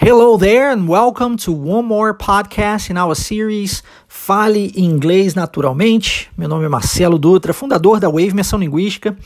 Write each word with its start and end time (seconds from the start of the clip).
Hello 0.00 0.38
there, 0.38 0.70
and 0.70 0.88
welcome 0.88 1.36
to 1.38 1.50
one 1.50 1.84
more 1.84 2.14
podcast 2.14 2.88
in 2.88 2.96
our 2.96 3.16
series 3.16 3.82
Fale 4.06 4.70
Inglês 4.76 5.34
Naturalmente. 5.34 6.30
Meu 6.38 6.48
nome 6.48 6.66
é 6.66 6.68
Marcelo 6.68 7.18
Dutra, 7.18 7.52
fundador 7.52 7.98
da 7.98 8.08
Wave 8.08 8.28
Imersão 8.28 8.60
Linguística, 8.60 9.18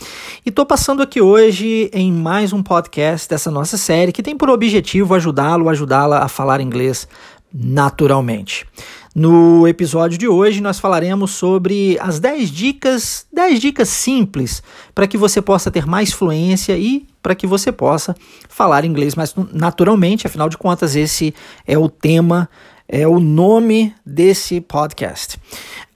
e 0.46 0.48
estou 0.48 0.64
passando 0.64 1.03
aqui 1.03 1.21
hoje 1.21 1.90
em 1.93 2.11
mais 2.11 2.54
um 2.54 2.62
podcast 2.62 3.29
dessa 3.29 3.50
nossa 3.50 3.77
série 3.77 4.12
que 4.12 4.22
tem 4.22 4.35
por 4.35 4.48
objetivo 4.48 5.14
ajudá-lo, 5.14 5.69
ajudá-la 5.69 6.21
a 6.24 6.28
falar 6.28 6.58
inglês 6.62 7.06
naturalmente. 7.52 8.66
No 9.14 9.68
episódio 9.68 10.16
de 10.16 10.26
hoje 10.26 10.62
nós 10.62 10.80
falaremos 10.80 11.32
sobre 11.32 11.98
as 12.00 12.18
10 12.18 12.50
dicas, 12.50 13.26
10 13.30 13.60
dicas 13.60 13.90
simples 13.90 14.62
para 14.94 15.06
que 15.06 15.18
você 15.18 15.42
possa 15.42 15.70
ter 15.70 15.84
mais 15.84 16.14
fluência 16.14 16.78
e 16.78 17.12
para 17.23 17.34
que 17.34 17.46
você 17.46 17.70
possa 17.70 18.14
falar 18.48 18.84
inglês 18.84 19.14
mais 19.14 19.34
naturalmente, 19.52 20.27
afinal 20.27 20.48
de 20.48 20.59
contas 20.59 20.96
esse 20.96 21.34
é 21.66 21.78
o 21.78 21.88
tema, 21.88 22.48
é 22.88 23.06
o 23.06 23.20
nome 23.20 23.94
desse 24.04 24.60
podcast. 24.60 25.36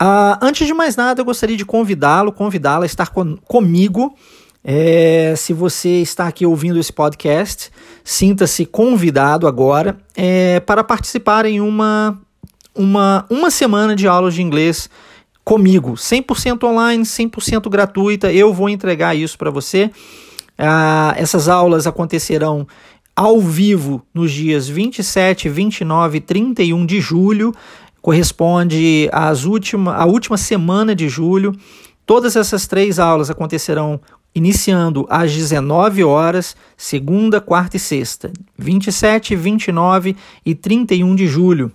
Uh, 0.01 0.39
antes 0.41 0.67
de 0.67 0.73
mais 0.73 0.97
nada, 0.97 1.21
eu 1.21 1.25
gostaria 1.25 1.57
de 1.57 1.65
convidá-lo, 1.65 2.33
convidá-la 2.33 2.85
a 2.85 2.87
estar 2.87 3.11
com, 3.11 3.37
comigo 3.39 4.15
é, 4.69 5.35
se 5.37 5.53
você 5.53 6.01
está 6.01 6.27
aqui 6.27 6.45
ouvindo 6.45 6.79
esse 6.79 6.93
podcast, 6.93 7.71
sinta-se 8.03 8.67
convidado 8.67 9.47
agora 9.47 9.97
é, 10.17 10.59
para 10.59 10.83
participar 10.83 11.47
em 11.47 11.61
uma 11.61 12.21
uma, 12.77 13.25
uma 13.31 13.51
semana 13.51 13.97
de 13.97 14.07
aulas 14.07 14.35
de 14.35 14.43
inglês 14.43 14.91
comigo, 15.45 15.93
100% 15.93 16.63
online, 16.65 17.05
100% 17.05 17.71
gratuita. 17.71 18.33
Eu 18.33 18.53
vou 18.53 18.69
entregar 18.69 19.17
isso 19.17 19.39
para 19.39 19.51
você. 19.51 19.91
Ah, 20.59 21.15
essas 21.17 21.49
aulas 21.49 21.87
acontecerão 21.87 22.67
ao 23.15 23.41
vivo 23.41 24.03
nos 24.13 24.31
dias 24.31 24.69
27, 24.69 25.49
29 25.49 26.19
e 26.19 26.21
31 26.21 26.87
de 26.87 27.01
julho. 27.01 27.55
Corresponde 28.03 29.09
às 29.13 29.45
última, 29.45 29.95
à 29.95 30.05
última 30.05 30.37
semana 30.37 30.95
de 30.95 31.09
julho. 31.09 31.53
Todas 32.05 32.37
essas 32.37 32.67
três 32.67 32.99
aulas 32.99 33.31
acontecerão 33.31 34.01
iniciando 34.35 35.07
às 35.09 35.33
19 35.33 36.05
horas, 36.05 36.55
segunda, 36.77 37.41
quarta 37.41 37.79
e 37.79 37.81
sexta, 37.81 38.31
27, 38.59 39.35
29 39.35 40.15
e 40.45 40.55
31 40.55 41.17
de 41.17 41.27
julho. 41.27 41.73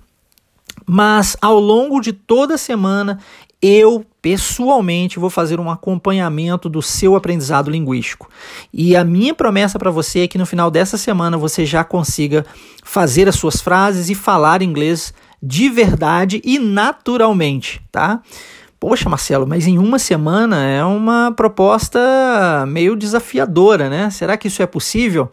Mas 0.86 1.36
ao 1.42 1.60
longo 1.60 2.00
de 2.00 2.14
toda 2.14 2.56
a 2.56 2.58
semana, 2.58 3.20
eu 3.62 4.06
pessoalmente 4.22 5.20
vou 5.20 5.30
fazer 5.30 5.59
um 5.59 5.70
acompanhamento 5.70 6.70
do 6.70 6.81
seu 6.81 7.16
aprendizado 7.16 7.70
linguístico. 7.70 8.30
E 8.73 8.95
a 8.95 9.04
minha 9.04 9.34
promessa 9.34 9.80
para 9.80 9.92
você 9.92 10.22
é 10.22 10.28
que 10.28 10.38
no 10.38 10.45
final 10.45 10.72
dessa 10.72 10.98
semana 10.98 11.38
você 11.38 11.66
já 11.66 11.84
consiga 11.84 12.45
fazer 12.84 13.28
as 13.28 13.36
suas 13.36 13.62
frases 13.62 14.09
e 14.09 14.16
falar 14.16 14.62
inglês 14.62 15.14
de 15.42 15.70
verdade 15.70 16.42
e 16.44 16.59
naturalmente, 16.59 17.82
tá? 17.92 18.22
Poxa, 18.80 19.08
Marcelo, 19.08 19.45
mas 19.45 19.67
em 19.67 19.78
uma 19.78 20.00
semana 20.00 20.66
é 20.66 20.84
uma 20.84 21.32
proposta 21.32 22.00
meio 22.67 22.95
desafiadora, 22.95 23.89
né? 23.89 24.09
Será 24.09 24.36
que 24.38 24.48
isso 24.48 24.62
é 24.64 24.66
possível? 24.66 25.32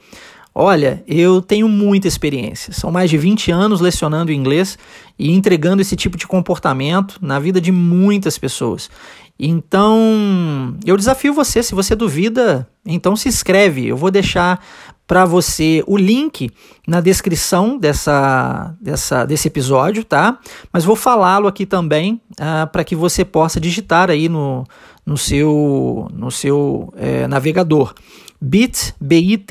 Olha, 0.60 1.04
eu 1.06 1.40
tenho 1.40 1.68
muita 1.68 2.08
experiência. 2.08 2.72
São 2.72 2.90
mais 2.90 3.08
de 3.08 3.16
20 3.16 3.52
anos 3.52 3.80
lecionando 3.80 4.32
inglês 4.32 4.76
e 5.16 5.30
entregando 5.30 5.80
esse 5.80 5.94
tipo 5.94 6.18
de 6.18 6.26
comportamento 6.26 7.16
na 7.22 7.38
vida 7.38 7.60
de 7.60 7.70
muitas 7.70 8.36
pessoas. 8.36 8.90
Então, 9.38 10.76
eu 10.84 10.96
desafio 10.96 11.32
você, 11.32 11.62
se 11.62 11.76
você 11.76 11.94
duvida, 11.94 12.68
então 12.84 13.14
se 13.14 13.28
inscreve. 13.28 13.86
Eu 13.86 13.96
vou 13.96 14.10
deixar 14.10 14.60
para 15.06 15.24
você 15.24 15.84
o 15.86 15.96
link 15.96 16.50
na 16.88 17.00
descrição 17.00 17.78
dessa, 17.78 18.74
dessa, 18.80 19.24
desse 19.24 19.46
episódio, 19.46 20.02
tá? 20.02 20.40
Mas 20.72 20.84
vou 20.84 20.96
falá-lo 20.96 21.46
aqui 21.46 21.66
também 21.66 22.20
uh, 22.32 22.66
para 22.72 22.82
que 22.82 22.96
você 22.96 23.24
possa 23.24 23.60
digitar 23.60 24.10
aí 24.10 24.28
no, 24.28 24.64
no 25.06 25.16
seu, 25.16 26.08
no 26.12 26.32
seu 26.32 26.92
é, 26.96 27.28
navegador 27.28 27.94
bit.ly 28.40 29.48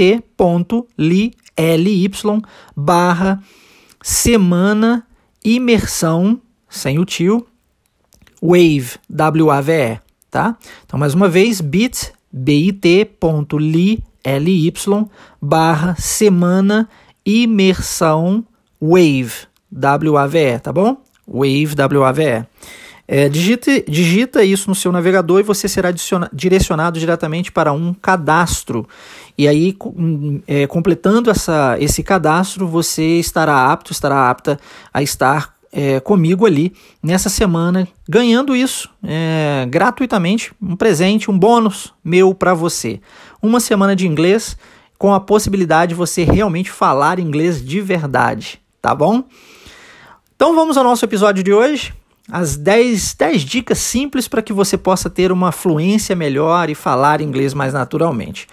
barra 2.76 3.44
semana 4.02 5.08
imersão, 5.44 6.40
sem 6.70 7.00
o 7.00 7.06
tio, 7.06 7.46
wave, 8.42 8.98
W-A-V-E, 9.10 10.00
tá? 10.30 10.58
Então, 10.86 11.00
mais 11.00 11.14
uma 11.14 11.28
vez, 11.28 11.62
bit.ly 11.62 12.24
barra 15.42 15.96
semana 15.96 16.90
imersão 17.26 18.46
wave, 18.82 19.48
W-A-V-E, 19.72 20.60
tá 20.60 20.72
bom? 20.72 21.02
Wave, 21.28 21.76
W-A-V-E. 21.76 22.46
É, 23.08 23.30
digite, 23.30 23.86
digita 23.88 24.44
isso 24.44 24.70
no 24.70 24.76
seu 24.76 24.92
navegador 24.92 25.40
e 25.40 25.44
você 25.44 25.70
será 25.70 25.90
direcionado 26.34 27.00
diretamente 27.00 27.52
para 27.54 27.72
um 27.72 27.94
cadastro. 27.94 28.86
E 29.38 29.48
aí, 29.48 29.78
é, 30.46 30.68
completando 30.68 31.30
essa, 31.30 31.78
esse 31.80 32.04
cadastro, 32.04 32.68
você 32.68 33.18
estará 33.18 33.72
apto, 33.72 33.94
estará 33.94 34.30
apta 34.30 34.60
a 34.94 35.02
estar 35.02 35.56
é, 35.72 36.00
comigo 36.02 36.46
ali 36.46 36.74
nessa 37.02 37.30
semana, 37.30 37.88
ganhando 38.10 38.56
isso 38.56 38.90
é, 39.02 39.66
gratuitamente, 39.70 40.52
um 40.62 40.76
presente, 40.76 41.32
um 41.32 41.38
bônus 41.38 41.94
meu 42.04 42.34
para 42.34 42.54
você. 42.54 43.00
Uma 43.42 43.62
semana 43.62 43.96
de 43.96 44.06
inglês 44.06 44.58
com 44.98 45.14
a 45.14 45.20
possibilidade 45.20 45.90
de 45.90 45.96
você 45.96 46.24
realmente 46.24 46.72
falar 46.72 47.20
inglês 47.20 47.64
de 47.64 47.80
verdade, 47.80 48.60
tá 48.82 48.94
bom? 48.94 49.24
Então 50.36 50.56
vamos 50.56 50.76
ao 50.76 50.84
nosso 50.84 51.06
episódio 51.06 51.44
de 51.44 51.54
hoje 51.54 51.94
as 52.32 52.58
10, 52.58 53.16
10 53.16 53.42
dicas 53.44 53.78
simples 53.78 54.28
para 54.28 54.42
que 54.42 54.52
você 54.52 54.78
possa 54.78 55.10
ter 55.10 55.32
uma 55.32 55.52
fluência 55.52 56.16
melhor 56.16 56.70
e 56.70 56.76
falar 56.76 57.22
inglês 57.22 57.54
mais 57.54 57.74
naturalmente. 57.74 58.48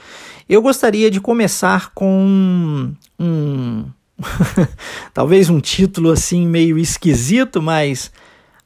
Eu 0.48 0.62
gostaria 0.62 1.10
de 1.10 1.20
começar 1.20 1.90
com 1.94 2.92
um. 3.18 3.84
talvez 5.12 5.50
um 5.50 5.60
título 5.60 6.10
assim 6.10 6.46
meio 6.46 6.78
esquisito, 6.78 7.60
mas 7.60 8.12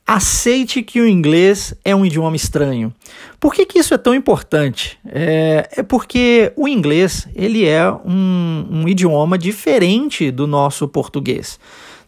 aceite 0.07 0.83
que 0.83 1.01
o 1.01 1.07
inglês 1.07 1.75
é 1.85 1.95
um 1.95 2.05
idioma 2.05 2.37
estranho. 2.37 2.93
Por 3.39 3.55
que, 3.55 3.65
que 3.65 3.79
isso 3.79 3.95
é 3.95 3.99
tão 3.99 4.15
importante? 4.15 4.99
É, 5.07 5.69
é 5.77 5.83
porque 5.83 6.53
o 6.57 6.67
inglês 6.67 7.29
ele 7.35 7.67
é 7.67 7.91
um, 7.91 8.67
um 8.71 8.89
idioma 8.89 9.39
diferente 9.39 10.31
do 10.31 10.47
nosso 10.47 10.89
português 10.89 11.59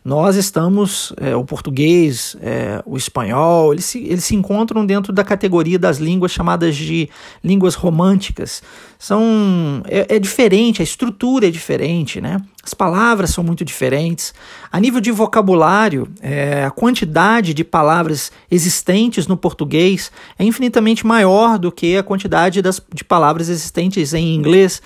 nós 0.03 0.35
estamos, 0.37 1.13
é, 1.19 1.37
o 1.37 1.45
português, 1.45 2.35
é, 2.41 2.83
o 2.87 2.97
espanhol, 2.97 3.75
eles 3.75 3.85
se, 3.85 3.99
eles 3.99 4.25
se 4.25 4.35
encontram 4.35 4.87
dentro 4.87 5.13
da 5.13 5.23
categoria 5.23 5.79
das 5.79 5.99
línguas 5.99 6.33
chamadas 6.33 6.75
de 6.75 7.11
línguas 7.45 7.75
românticas. 7.75 8.63
São, 8.99 9.83
é, 9.87 10.17
é 10.17 10.19
diferente, 10.19 10.81
a 10.81 10.85
estrutura 10.85 11.49
é 11.49 11.51
diferente, 11.51 12.19
né? 12.19 12.41
As 12.65 12.73
palavras 12.73 13.29
são 13.31 13.45
muito 13.45 13.63
diferentes. 13.63 14.33
A 14.73 14.81
nível 14.81 15.03
de 15.03 15.11
vocabulário, 15.11 16.09
é, 16.23 16.65
a 16.65 16.71
quantidade 16.71 17.53
de 17.53 17.63
palavras 17.63 18.33
existentes 18.51 19.27
no 19.27 19.37
português 19.37 20.11
é 20.39 20.45
infinitamente 20.45 21.07
maior 21.07 21.59
do 21.59 21.71
que 21.71 21.99
a 21.99 22.03
quantidade 22.03 22.63
das, 22.63 22.81
de 22.95 23.05
palavras 23.05 23.51
existentes 23.51 24.15
em 24.15 24.35
inglês. 24.35 24.81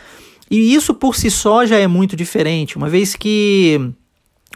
E 0.51 0.75
isso 0.75 0.93
por 0.93 1.15
si 1.15 1.31
só 1.31 1.65
já 1.65 1.79
é 1.79 1.87
muito 1.87 2.17
diferente, 2.17 2.77
uma 2.77 2.89
vez 2.89 3.15
que 3.15 3.95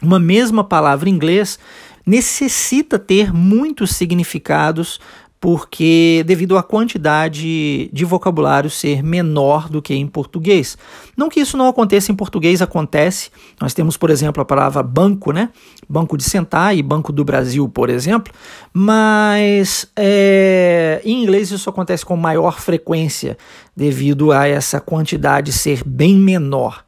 uma 0.01 0.19
mesma 0.19 0.63
palavra 0.63 1.09
em 1.09 1.13
inglês 1.13 1.59
necessita 2.05 2.97
ter 2.97 3.33
muitos 3.33 3.91
significados 3.95 4.99
porque 5.41 6.21
devido 6.25 6.57
à 6.57 6.63
quantidade 6.63 7.89
de 7.93 8.05
vocabulário 8.05 8.69
ser 8.69 9.01
menor 9.01 9.69
do 9.69 9.81
que 9.81 9.93
em 9.93 10.05
português. 10.05 10.77
Não 11.15 11.29
que 11.29 11.39
isso 11.39 11.55
não 11.55 11.67
aconteça 11.69 12.11
em 12.11 12.15
português, 12.15 12.61
acontece. 12.61 13.29
Nós 13.59 13.73
temos, 13.73 13.95
por 13.95 14.09
exemplo, 14.09 14.41
a 14.41 14.45
palavra 14.45 14.83
banco, 14.83 15.31
né? 15.31 15.49
Banco 15.87 16.17
de 16.17 16.25
sentar 16.25 16.75
e 16.75 16.83
Banco 16.83 17.13
do 17.13 17.23
Brasil, 17.23 17.69
por 17.69 17.89
exemplo. 17.89 18.33
Mas 18.73 19.87
é, 19.95 21.01
em 21.05 21.23
inglês 21.23 21.51
isso 21.51 21.69
acontece 21.69 22.05
com 22.05 22.17
maior 22.17 22.59
frequência 22.59 23.37
devido 23.75 24.33
a 24.33 24.45
essa 24.45 24.81
quantidade 24.81 25.53
ser 25.53 25.83
bem 25.85 26.17
menor. 26.17 26.83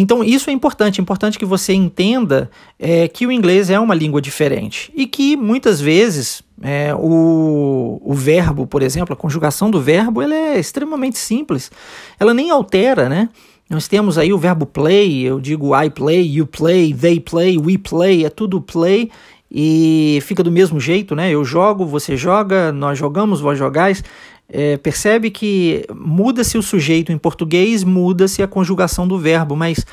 Então, 0.00 0.22
isso 0.22 0.48
é 0.48 0.52
importante. 0.52 1.00
É 1.00 1.02
importante 1.02 1.36
que 1.36 1.44
você 1.44 1.72
entenda 1.72 2.48
é, 2.78 3.08
que 3.08 3.26
o 3.26 3.32
inglês 3.32 3.68
é 3.68 3.80
uma 3.80 3.96
língua 3.96 4.22
diferente 4.22 4.92
e 4.94 5.08
que 5.08 5.36
muitas 5.36 5.80
vezes 5.80 6.40
é, 6.62 6.94
o, 6.94 8.00
o 8.00 8.14
verbo, 8.14 8.64
por 8.64 8.80
exemplo, 8.80 9.12
a 9.12 9.16
conjugação 9.16 9.72
do 9.72 9.80
verbo, 9.80 10.22
ela 10.22 10.32
é 10.32 10.56
extremamente 10.56 11.18
simples. 11.18 11.68
Ela 12.16 12.32
nem 12.32 12.48
altera, 12.48 13.08
né? 13.08 13.28
Nós 13.68 13.88
temos 13.88 14.16
aí 14.16 14.32
o 14.32 14.38
verbo 14.38 14.66
play, 14.66 15.22
eu 15.22 15.40
digo 15.40 15.76
I 15.76 15.90
play, 15.90 16.22
you 16.22 16.46
play, 16.46 16.94
they 16.94 17.18
play, 17.18 17.58
we 17.58 17.76
play, 17.76 18.24
é 18.24 18.30
tudo 18.30 18.60
play 18.60 19.10
e 19.50 20.20
fica 20.22 20.44
do 20.44 20.52
mesmo 20.52 20.78
jeito, 20.78 21.16
né? 21.16 21.28
Eu 21.28 21.44
jogo, 21.44 21.84
você 21.84 22.16
joga, 22.16 22.70
nós 22.70 22.96
jogamos, 22.96 23.40
vós 23.40 23.58
jogais 23.58 24.04
é, 24.48 24.76
percebe 24.78 25.30
que 25.30 25.84
muda-se 25.94 26.56
o 26.56 26.62
sujeito 26.62 27.12
em 27.12 27.18
português, 27.18 27.84
muda-se 27.84 28.42
a 28.42 28.48
conjugação 28.48 29.06
do 29.06 29.18
verbo, 29.18 29.54
mas 29.54 29.84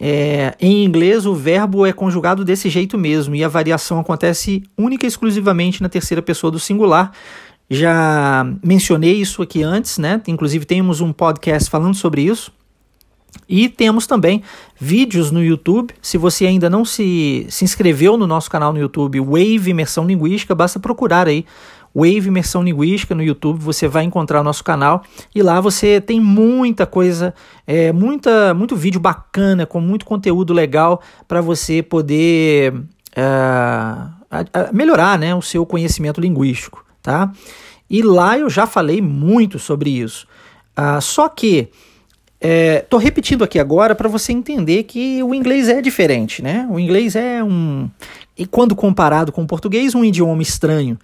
é, 0.00 0.54
em 0.58 0.84
inglês 0.84 1.26
o 1.26 1.34
verbo 1.34 1.84
é 1.84 1.92
conjugado 1.92 2.44
desse 2.44 2.70
jeito 2.70 2.96
mesmo 2.96 3.34
e 3.34 3.44
a 3.44 3.48
variação 3.48 4.00
acontece 4.00 4.62
única 4.76 5.04
e 5.04 5.08
exclusivamente 5.08 5.82
na 5.82 5.88
terceira 5.88 6.22
pessoa 6.22 6.50
do 6.50 6.58
singular. 6.58 7.12
Já 7.68 8.46
mencionei 8.62 9.14
isso 9.14 9.42
aqui 9.42 9.62
antes, 9.62 9.98
né? 9.98 10.20
Inclusive 10.26 10.64
temos 10.64 11.00
um 11.00 11.12
podcast 11.12 11.70
falando 11.70 11.94
sobre 11.94 12.22
isso. 12.22 12.52
E 13.48 13.68
temos 13.68 14.06
também 14.06 14.42
vídeos 14.78 15.30
no 15.30 15.42
YouTube. 15.42 15.94
Se 16.02 16.18
você 16.18 16.46
ainda 16.46 16.68
não 16.68 16.84
se, 16.84 17.46
se 17.48 17.64
inscreveu 17.64 18.16
no 18.16 18.26
nosso 18.26 18.50
canal 18.50 18.72
no 18.72 18.78
YouTube, 18.78 19.20
Wave 19.20 19.70
Imersão 19.70 20.06
Linguística, 20.06 20.54
basta 20.54 20.78
procurar 20.78 21.26
aí 21.26 21.46
Wave 21.94 22.28
Imersão 22.28 22.62
Linguística 22.62 23.14
no 23.14 23.22
YouTube, 23.22 23.60
você 23.60 23.86
vai 23.86 24.04
encontrar 24.04 24.40
o 24.40 24.44
nosso 24.44 24.64
canal 24.64 25.02
e 25.34 25.42
lá 25.42 25.60
você 25.60 26.00
tem 26.00 26.20
muita 26.20 26.86
coisa, 26.86 27.34
é, 27.66 27.92
muita, 27.92 28.54
muito 28.54 28.74
vídeo 28.76 29.00
bacana, 29.00 29.66
com 29.66 29.80
muito 29.80 30.04
conteúdo 30.04 30.52
legal 30.52 31.02
para 31.28 31.40
você 31.40 31.82
poder 31.82 32.74
é, 33.14 34.72
melhorar 34.72 35.18
né, 35.18 35.34
o 35.34 35.42
seu 35.42 35.66
conhecimento 35.66 36.20
linguístico. 36.20 36.84
Tá? 37.02 37.32
E 37.90 38.02
lá 38.02 38.38
eu 38.38 38.48
já 38.48 38.66
falei 38.66 39.02
muito 39.02 39.58
sobre 39.58 39.90
isso. 39.90 40.26
Ah, 40.74 41.00
só 41.00 41.28
que 41.28 41.68
Estou 42.44 42.98
é, 42.98 43.04
repetindo 43.04 43.44
aqui 43.44 43.56
agora 43.56 43.94
para 43.94 44.08
você 44.08 44.32
entender 44.32 44.82
que 44.82 45.22
o 45.22 45.32
inglês 45.32 45.68
é 45.68 45.80
diferente, 45.80 46.42
né? 46.42 46.66
O 46.68 46.76
inglês 46.76 47.14
é 47.14 47.42
um. 47.42 47.88
E 48.36 48.44
quando 48.44 48.74
comparado 48.74 49.30
com 49.30 49.44
o 49.44 49.46
português, 49.46 49.94
um 49.94 50.04
idioma 50.04 50.42
estranho. 50.42 50.98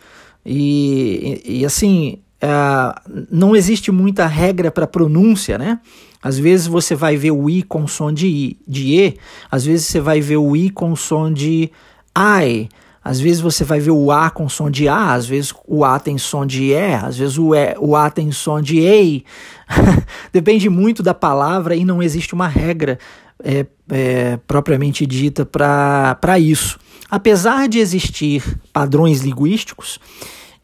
E, 0.51 1.43
e, 1.45 1.67
assim, 1.67 2.21
uh, 2.43 3.27
não 3.31 3.55
existe 3.55 3.93
muita 3.93 4.27
regra 4.27 4.71
para 4.71 4.87
pronúncia, 4.87 5.59
né? 5.59 5.79
Às 6.23 6.39
vezes 6.39 6.67
você 6.67 6.95
vai 6.95 7.17
ver 7.17 7.33
o 7.33 7.51
i 7.51 7.63
com 7.63 7.87
som 7.87 8.11
de, 8.11 8.27
I, 8.27 8.59
de 8.67 8.99
E, 8.99 9.17
às 9.51 9.67
vezes 9.67 9.87
você 9.87 10.01
vai 10.01 10.23
ver 10.23 10.39
o 10.39 10.57
i 10.57 10.71
com 10.71 10.97
som 10.97 11.31
de 11.31 11.71
I, 12.17 12.69
às 13.05 13.21
vezes 13.21 13.43
você 13.43 13.63
vai 13.63 13.79
ver 13.79 13.91
o 13.91 14.11
A 14.11 14.31
com 14.31 14.49
som 14.49 14.71
de 14.71 14.89
A, 14.89 15.13
às 15.13 15.27
vezes 15.27 15.53
o 15.67 15.85
A 15.85 16.01
tem 16.01 16.17
som 16.17 16.47
de 16.47 16.73
E, 16.73 16.95
às 16.95 17.19
vezes 17.19 17.37
o, 17.37 17.55
e, 17.55 17.77
o 17.79 17.95
A 17.95 18.11
tem 18.11 18.33
som 18.33 18.63
de 18.63 18.79
EI. 18.79 19.25
Depende 20.33 20.71
muito 20.71 21.03
da 21.03 21.13
palavra 21.13 21.77
e 21.77 21.85
não 21.85 22.03
existe 22.03 22.35
uma 22.35 22.49
regra 22.49 22.99
é, 23.45 23.67
é, 23.91 24.39
propriamente 24.47 25.07
dita 25.07 25.45
para 25.45 26.39
isso. 26.39 26.79
Apesar 27.11 27.69
de 27.69 27.79
existir 27.79 28.43
padrões 28.73 29.21
linguísticos, 29.21 29.99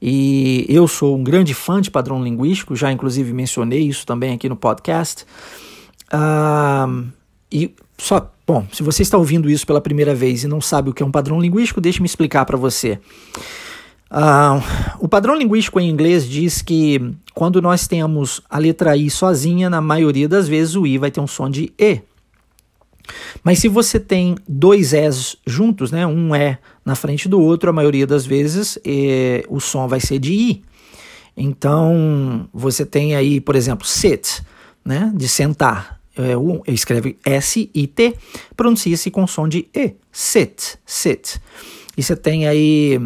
e 0.06 0.66
eu 0.68 0.86
sou 0.86 1.16
um 1.16 1.24
grande 1.24 1.54
fã 1.54 1.80
de 1.80 1.90
padrão 1.90 2.22
linguístico, 2.22 2.76
já 2.76 2.92
inclusive 2.92 3.32
mencionei 3.32 3.80
isso 3.88 4.04
também 4.04 4.34
aqui 4.34 4.50
no 4.50 4.54
podcast. 4.54 5.24
Uh, 6.12 7.06
e 7.50 7.74
só, 7.96 8.30
bom, 8.46 8.66
se 8.70 8.82
você 8.82 9.00
está 9.00 9.16
ouvindo 9.16 9.48
isso 9.48 9.66
pela 9.66 9.80
primeira 9.80 10.14
vez 10.14 10.44
e 10.44 10.46
não 10.46 10.60
sabe 10.60 10.90
o 10.90 10.92
que 10.92 11.02
é 11.02 11.06
um 11.06 11.10
padrão 11.10 11.40
linguístico, 11.40 11.80
deixe-me 11.80 12.04
explicar 12.04 12.44
para 12.44 12.58
você. 12.58 12.98
Uh, 14.10 14.62
o 15.00 15.08
padrão 15.08 15.34
linguístico 15.34 15.80
em 15.80 15.88
inglês 15.88 16.28
diz 16.28 16.60
que 16.60 17.00
quando 17.32 17.62
nós 17.62 17.86
temos 17.86 18.42
a 18.50 18.58
letra 18.58 18.94
I 18.94 19.08
sozinha, 19.08 19.70
na 19.70 19.80
maioria 19.80 20.28
das 20.28 20.46
vezes 20.46 20.76
o 20.76 20.86
I 20.86 20.98
vai 20.98 21.10
ter 21.10 21.20
um 21.20 21.26
som 21.26 21.48
de 21.48 21.72
E. 21.78 22.02
Mas 23.42 23.58
se 23.58 23.68
você 23.68 23.98
tem 23.98 24.36
dois 24.46 24.92
Es 24.92 25.34
juntos, 25.46 25.90
né, 25.90 26.06
um 26.06 26.36
E 26.36 26.58
na 26.84 26.94
frente 26.94 27.28
do 27.28 27.40
outro, 27.40 27.70
a 27.70 27.72
maioria 27.72 28.06
das 28.06 28.26
vezes 28.26 28.78
e, 28.84 29.44
o 29.48 29.60
som 29.60 29.88
vai 29.88 30.00
ser 30.00 30.19
de 30.19 30.32
I. 30.32 30.64
Então 31.36 32.48
você 32.52 32.84
tem 32.84 33.16
aí, 33.16 33.40
por 33.40 33.56
exemplo, 33.56 33.86
sit, 33.86 34.42
né, 34.84 35.12
de 35.14 35.28
sentar. 35.28 36.00
É, 36.16 36.36
um, 36.36 36.60
escreve 36.69 37.19
S-I-T, 37.25 38.14
pronuncia-se 38.56 39.10
com 39.10 39.26
som 39.26 39.48
de 39.48 39.69
E. 39.75 39.94
Sit, 40.12 40.76
sit. 40.86 41.40
E 41.96 42.02
você 42.02 42.14
tem 42.14 42.46
aí 42.46 43.00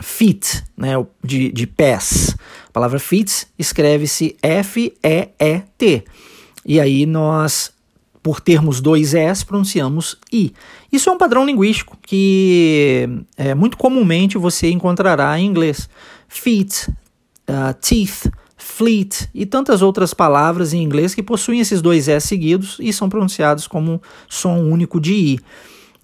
feet, 0.00 0.62
né, 0.76 0.92
de, 1.24 1.50
de 1.50 1.66
pés. 1.66 2.36
A 2.68 2.70
palavra 2.70 3.00
feet 3.00 3.46
escreve-se 3.58 4.36
F-E-E-T. 4.40 6.04
E 6.64 6.78
aí 6.78 7.06
nós 7.06 7.72
por 8.22 8.40
termos 8.40 8.80
dois 8.80 9.14
S, 9.14 9.44
pronunciamos 9.44 10.16
I. 10.32 10.54
Isso 10.92 11.08
é 11.08 11.12
um 11.12 11.18
padrão 11.18 11.46
linguístico 11.46 11.96
que 12.02 13.08
é, 13.36 13.54
muito 13.54 13.78
comumente 13.78 14.36
você 14.36 14.70
encontrará 14.70 15.38
em 15.38 15.46
inglês. 15.46 15.88
Feet, 16.28 16.88
uh, 17.48 17.72
teeth, 17.80 18.30
fleet 18.58 19.28
e 19.34 19.46
tantas 19.46 19.80
outras 19.80 20.12
palavras 20.12 20.74
em 20.74 20.82
inglês 20.82 21.14
que 21.14 21.22
possuem 21.22 21.60
esses 21.60 21.80
dois 21.80 22.08
S 22.08 22.28
seguidos 22.28 22.76
e 22.78 22.92
são 22.92 23.08
pronunciados 23.08 23.66
como 23.66 24.02
som 24.28 24.58
único 24.58 25.00
de 25.00 25.14
I. 25.14 25.40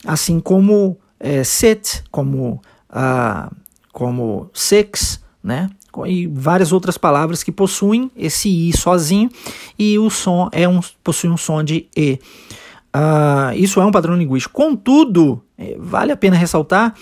Assim 0.07 0.41
como 0.41 0.99
é, 1.21 1.45
sit, 1.45 2.03
como, 2.11 2.61
uh, 2.91 3.55
como 3.93 4.49
six, 4.55 5.21
né? 5.43 5.71
e 6.07 6.27
várias 6.27 6.73
outras 6.73 6.97
palavras 6.97 7.43
que 7.43 7.51
possuem 7.51 8.11
esse 8.17 8.49
i 8.49 8.77
sozinho 8.77 9.29
e 9.79 9.99
o 9.99 10.09
som 10.11 10.49
é 10.53 10.69
um 10.69 10.81
possui 11.03 11.31
um 11.31 11.37
som 11.37 11.63
de 11.63 11.89
e. 11.97 12.19
Uh, 12.95 13.55
isso 13.55 13.81
é 13.81 13.85
um 13.85 13.91
padrão 13.91 14.17
linguístico. 14.17 14.55
Contudo, 14.55 15.43
é, 15.57 15.77
vale 15.79 16.13
a 16.13 16.17
pena 16.17 16.37
ressaltar 16.37 16.95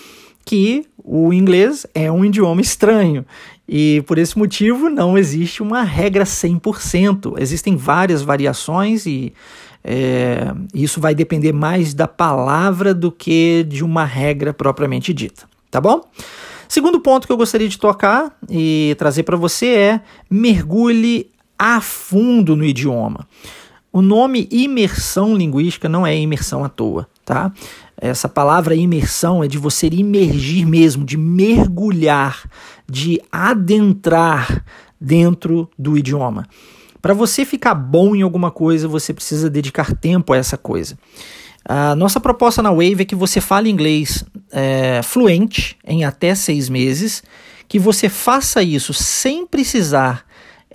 que 0.44 0.84
o 1.02 1.32
inglês 1.32 1.86
é 1.94 2.10
um 2.10 2.24
idioma 2.24 2.60
estranho 2.60 3.24
e 3.68 4.02
por 4.06 4.16
esse 4.16 4.38
motivo 4.38 4.88
não 4.88 5.18
existe 5.18 5.62
uma 5.62 5.82
regra 5.82 6.24
100%. 6.24 7.34
Existem 7.38 7.76
várias 7.76 8.22
variações 8.22 9.06
e 9.06 9.32
é, 9.82 10.52
isso 10.74 11.00
vai 11.00 11.14
depender 11.14 11.52
mais 11.52 11.94
da 11.94 12.06
palavra 12.06 12.94
do 12.94 13.10
que 13.10 13.64
de 13.68 13.84
uma 13.84 14.04
regra 14.04 14.52
propriamente 14.52 15.12
dita. 15.12 15.48
Tá 15.70 15.80
bom? 15.80 16.00
Segundo 16.68 17.00
ponto 17.00 17.26
que 17.26 17.32
eu 17.32 17.36
gostaria 17.36 17.68
de 17.68 17.78
tocar 17.78 18.36
e 18.48 18.94
trazer 18.98 19.22
para 19.24 19.36
você 19.36 19.66
é 19.66 20.00
mergulhe 20.30 21.30
a 21.58 21.80
fundo 21.80 22.56
no 22.56 22.64
idioma. 22.64 23.26
O 23.96 24.02
nome 24.02 24.46
imersão 24.50 25.34
linguística 25.34 25.88
não 25.88 26.06
é 26.06 26.14
imersão 26.14 26.62
à 26.62 26.68
toa, 26.68 27.08
tá? 27.24 27.50
Essa 27.96 28.28
palavra 28.28 28.74
imersão 28.74 29.42
é 29.42 29.48
de 29.48 29.56
você 29.56 29.86
imergir 29.86 30.66
mesmo, 30.66 31.02
de 31.02 31.16
mergulhar, 31.16 32.46
de 32.86 33.18
adentrar 33.32 34.62
dentro 35.00 35.70
do 35.78 35.96
idioma. 35.96 36.46
Para 37.00 37.14
você 37.14 37.42
ficar 37.46 37.74
bom 37.74 38.14
em 38.14 38.20
alguma 38.20 38.50
coisa, 38.50 38.86
você 38.86 39.14
precisa 39.14 39.48
dedicar 39.48 39.94
tempo 39.94 40.34
a 40.34 40.36
essa 40.36 40.58
coisa. 40.58 40.98
A 41.64 41.96
nossa 41.96 42.20
proposta 42.20 42.62
na 42.62 42.70
Wave 42.70 43.00
é 43.00 43.04
que 43.06 43.14
você 43.14 43.40
fale 43.40 43.70
inglês 43.70 44.22
é, 44.52 45.00
fluente 45.02 45.74
em 45.86 46.04
até 46.04 46.34
seis 46.34 46.68
meses, 46.68 47.22
que 47.66 47.78
você 47.78 48.10
faça 48.10 48.62
isso 48.62 48.92
sem 48.92 49.46
precisar 49.46 50.25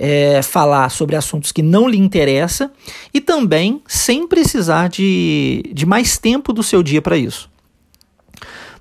é, 0.03 0.41
falar 0.41 0.89
sobre 0.89 1.15
assuntos 1.15 1.51
que 1.51 1.61
não 1.61 1.87
lhe 1.87 1.99
interessam 1.99 2.71
e 3.13 3.21
também 3.21 3.83
sem 3.87 4.27
precisar 4.27 4.89
de, 4.89 5.61
de 5.71 5.85
mais 5.85 6.17
tempo 6.17 6.51
do 6.51 6.63
seu 6.63 6.81
dia 6.81 7.03
para 7.03 7.15
isso. 7.15 7.47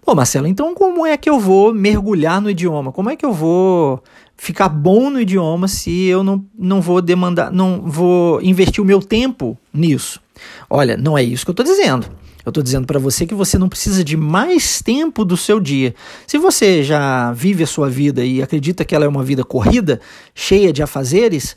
Pô, 0.03 0.15
Marcelo, 0.15 0.47
então 0.47 0.75
como 0.75 1.05
é 1.05 1.19
que 1.19 1.29
eu 1.29 1.39
vou 1.39 1.75
mergulhar 1.75 2.41
no 2.41 2.49
idioma? 2.49 2.91
Como 2.91 3.11
é 3.11 3.17
que 3.17 3.27
eu 3.27 3.35
vou 3.35 4.03
ficar 4.35 4.71
bom 4.71 5.11
no 5.11 5.21
idioma 5.21 5.69
se 5.69 6.07
eu 6.07 6.25
não, 6.25 6.43
não 6.59 6.81
vou 6.81 7.03
demandar, 7.03 7.53
não 7.53 7.83
vou 7.83 8.41
investir 8.41 8.83
o 8.83 8.87
meu 8.87 9.01
tempo 9.01 9.59
nisso? 9.75 10.23
Olha, 10.71 10.97
não 10.97 11.19
é 11.19 11.23
isso 11.23 11.45
que 11.45 11.51
eu 11.51 11.53
estou 11.53 11.67
dizendo. 11.67 12.07
Eu 12.45 12.51
estou 12.51 12.63
dizendo 12.63 12.87
para 12.87 12.99
você 12.99 13.27
que 13.27 13.35
você 13.35 13.59
não 13.59 13.69
precisa 13.69 14.03
de 14.03 14.17
mais 14.17 14.81
tempo 14.81 15.25
do 15.25 15.37
seu 15.37 15.61
dia. 15.61 15.95
Se 16.27 16.39
você 16.39 16.83
já 16.83 17.33
vive 17.33 17.63
a 17.63 17.67
sua 17.67 17.89
vida 17.89 18.25
e 18.25 18.43
acredita 18.43 18.85
que 18.85 18.95
ela 18.95 19.05
é 19.05 19.09
uma 19.09 19.23
vida 19.23 19.45
corrida, 19.45 20.01
cheia 20.35 20.73
de 20.73 20.83
afazeres, 20.83 21.57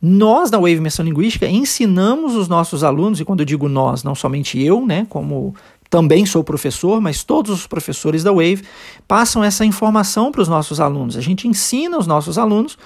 nós 0.00 0.50
na 0.50 0.58
Wave 0.58 0.74
Imersão 0.74 1.04
Linguística 1.04 1.46
ensinamos 1.46 2.34
os 2.34 2.48
nossos 2.48 2.82
alunos, 2.82 3.20
e 3.20 3.24
quando 3.24 3.40
eu 3.40 3.46
digo 3.46 3.68
nós, 3.68 4.02
não 4.02 4.14
somente 4.14 4.60
eu, 4.60 4.84
né, 4.84 5.06
como 5.08 5.54
também 5.88 6.24
sou 6.24 6.42
professor, 6.42 7.00
mas 7.00 7.22
todos 7.22 7.52
os 7.52 7.66
professores 7.66 8.24
da 8.24 8.32
Wave 8.32 8.64
passam 9.06 9.44
essa 9.44 9.64
informação 9.64 10.32
para 10.32 10.40
os 10.40 10.48
nossos 10.48 10.80
alunos. 10.80 11.16
A 11.16 11.20
gente 11.20 11.46
ensina 11.46 11.98
os 11.98 12.06
nossos 12.06 12.38
alunos 12.38 12.78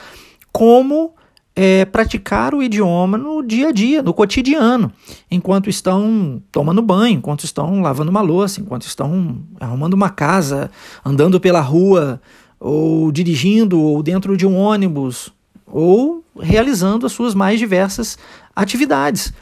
como 0.52 1.14
é, 1.58 1.86
praticar 1.86 2.54
o 2.54 2.62
idioma 2.62 3.16
no 3.16 3.42
dia 3.42 3.70
a 3.70 3.72
dia, 3.72 4.02
no 4.02 4.12
cotidiano, 4.12 4.92
enquanto 5.30 5.70
estão 5.70 6.42
tomando 6.52 6.82
banho, 6.82 7.16
enquanto 7.16 7.44
estão 7.44 7.80
lavando 7.80 8.10
uma 8.10 8.20
louça, 8.20 8.60
enquanto 8.60 8.82
estão 8.82 9.38
arrumando 9.58 9.94
uma 9.94 10.10
casa, 10.10 10.70
andando 11.02 11.40
pela 11.40 11.62
rua, 11.62 12.20
ou 12.60 13.10
dirigindo, 13.10 13.80
ou 13.80 14.02
dentro 14.02 14.36
de 14.36 14.46
um 14.46 14.54
ônibus, 14.54 15.32
ou 15.66 16.22
realizando 16.38 17.06
as 17.06 17.12
suas 17.12 17.34
mais 17.34 17.58
diversas 17.58 18.18
atividades. 18.54 19.32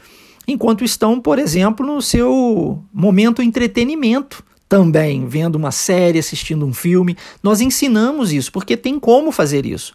Enquanto 0.47 0.85
estão, 0.85 1.19
por 1.19 1.37
exemplo, 1.37 1.85
no 1.85 2.01
seu 2.01 2.81
momento 2.93 3.41
entretenimento, 3.41 4.41
também 4.69 5.27
vendo 5.27 5.55
uma 5.55 5.71
série, 5.71 6.19
assistindo 6.19 6.65
um 6.65 6.73
filme. 6.73 7.17
Nós 7.43 7.61
ensinamos 7.61 8.31
isso, 8.31 8.51
porque 8.51 8.77
tem 8.77 8.99
como 8.99 9.31
fazer 9.31 9.65
isso. 9.65 9.93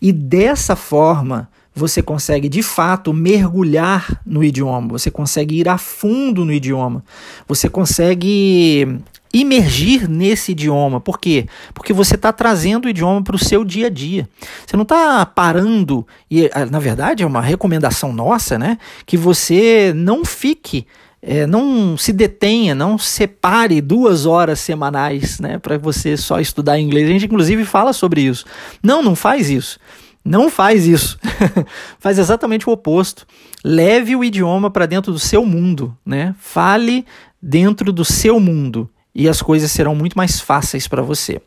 E 0.00 0.12
dessa 0.12 0.74
forma, 0.74 1.48
você 1.74 2.02
consegue 2.02 2.48
de 2.48 2.62
fato 2.62 3.12
mergulhar 3.12 4.20
no 4.26 4.44
idioma, 4.44 4.88
você 4.88 5.10
consegue 5.10 5.60
ir 5.60 5.68
a 5.68 5.78
fundo 5.78 6.44
no 6.44 6.52
idioma, 6.52 7.02
você 7.48 7.68
consegue 7.68 9.00
imergir 9.32 10.08
nesse 10.08 10.52
idioma. 10.52 11.00
Por 11.00 11.18
quê? 11.18 11.46
Porque 11.72 11.92
você 11.92 12.16
está 12.16 12.32
trazendo 12.32 12.84
o 12.84 12.88
idioma 12.88 13.22
para 13.22 13.36
o 13.36 13.38
seu 13.38 13.64
dia 13.64 13.86
a 13.86 13.90
dia. 13.90 14.28
Você 14.66 14.76
não 14.76 14.82
está 14.82 15.24
parando, 15.24 16.06
e 16.30 16.50
ah, 16.52 16.66
na 16.66 16.78
verdade 16.78 17.22
é 17.22 17.26
uma 17.26 17.40
recomendação 17.40 18.12
nossa, 18.12 18.58
né? 18.58 18.76
Que 19.06 19.16
você 19.16 19.92
não 19.96 20.24
fique. 20.24 20.86
É, 21.24 21.46
não 21.46 21.96
se 21.96 22.12
detenha, 22.12 22.74
não 22.74 22.98
separe 22.98 23.80
duas 23.80 24.26
horas 24.26 24.58
semanais 24.58 25.38
né, 25.38 25.56
para 25.56 25.78
você 25.78 26.16
só 26.16 26.40
estudar 26.40 26.80
inglês. 26.80 27.08
A 27.08 27.12
gente, 27.12 27.26
inclusive, 27.26 27.64
fala 27.64 27.92
sobre 27.92 28.22
isso. 28.22 28.44
Não, 28.82 29.04
não 29.04 29.14
faz 29.14 29.48
isso. 29.48 29.78
Não 30.24 30.48
faz 30.48 30.86
isso. 30.86 31.18
faz 31.98 32.18
exatamente 32.18 32.68
o 32.68 32.72
oposto. 32.72 33.26
Leve 33.64 34.14
o 34.14 34.24
idioma 34.24 34.70
para 34.70 34.86
dentro 34.86 35.12
do 35.12 35.18
seu 35.18 35.44
mundo, 35.44 35.96
né? 36.04 36.34
Fale 36.38 37.04
dentro 37.40 37.92
do 37.92 38.04
seu 38.04 38.38
mundo 38.38 38.88
e 39.14 39.28
as 39.28 39.42
coisas 39.42 39.70
serão 39.70 39.94
muito 39.94 40.16
mais 40.16 40.40
fáceis 40.40 40.86
para 40.86 41.02
você. 41.02 41.40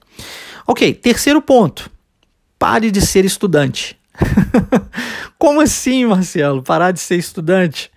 Ok, 0.67 0.93
terceiro 0.93 1.41
ponto. 1.41 1.89
Pare 2.59 2.91
de 2.91 3.01
ser 3.01 3.25
estudante. 3.25 3.97
Como 5.37 5.61
assim, 5.61 6.05
Marcelo? 6.05 6.63
Parar 6.63 6.91
de 6.91 6.99
ser 6.99 7.17
estudante? 7.17 7.91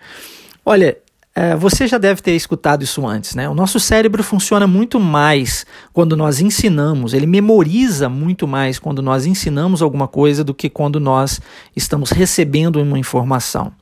Olha, 0.64 0.98
você 1.58 1.86
já 1.86 1.98
deve 1.98 2.22
ter 2.22 2.32
escutado 2.32 2.82
isso 2.82 3.06
antes, 3.06 3.34
né? 3.34 3.48
O 3.48 3.54
nosso 3.54 3.78
cérebro 3.78 4.22
funciona 4.22 4.66
muito 4.66 4.98
mais 4.98 5.66
quando 5.92 6.16
nós 6.16 6.40
ensinamos, 6.40 7.14
ele 7.14 7.26
memoriza 7.26 8.08
muito 8.08 8.48
mais 8.48 8.78
quando 8.78 9.02
nós 9.02 9.26
ensinamos 9.26 9.82
alguma 9.82 10.08
coisa 10.08 10.42
do 10.42 10.54
que 10.54 10.68
quando 10.68 10.98
nós 10.98 11.40
estamos 11.76 12.10
recebendo 12.10 12.80
uma 12.80 12.98
informação. 12.98 13.72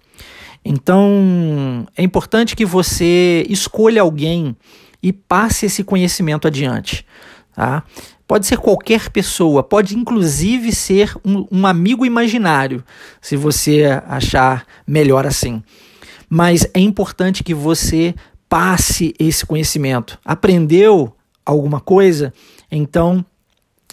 Então, 0.65 1.87
é 1.97 2.03
importante 2.03 2.57
que 2.57 2.65
você 2.65 3.47
escolha 3.49 4.03
alguém 4.03 4.57
e 5.01 5.13
passe 5.13 5.67
esse 5.67 5.85
conhecimento 5.85 6.49
adiante. 6.49 7.07
Tá? 7.55 7.85
Pode 8.27 8.47
ser 8.47 8.59
qualquer 8.59 9.09
pessoa, 9.11 9.63
pode 9.63 9.97
inclusive 9.97 10.73
ser 10.73 11.15
um, 11.25 11.47
um 11.53 11.67
amigo 11.67 12.05
imaginário, 12.05 12.83
se 13.21 13.37
você 13.37 13.85
achar 14.09 14.67
melhor 14.85 15.25
assim. 15.25 15.63
Mas 16.29 16.67
é 16.75 16.81
importante 16.81 17.45
que 17.45 17.55
você 17.55 18.15
passe 18.49 19.15
esse 19.19 19.45
conhecimento. 19.45 20.19
Aprendeu 20.25 21.15
alguma 21.45 21.81
coisa? 21.81 22.33
Então 22.71 23.25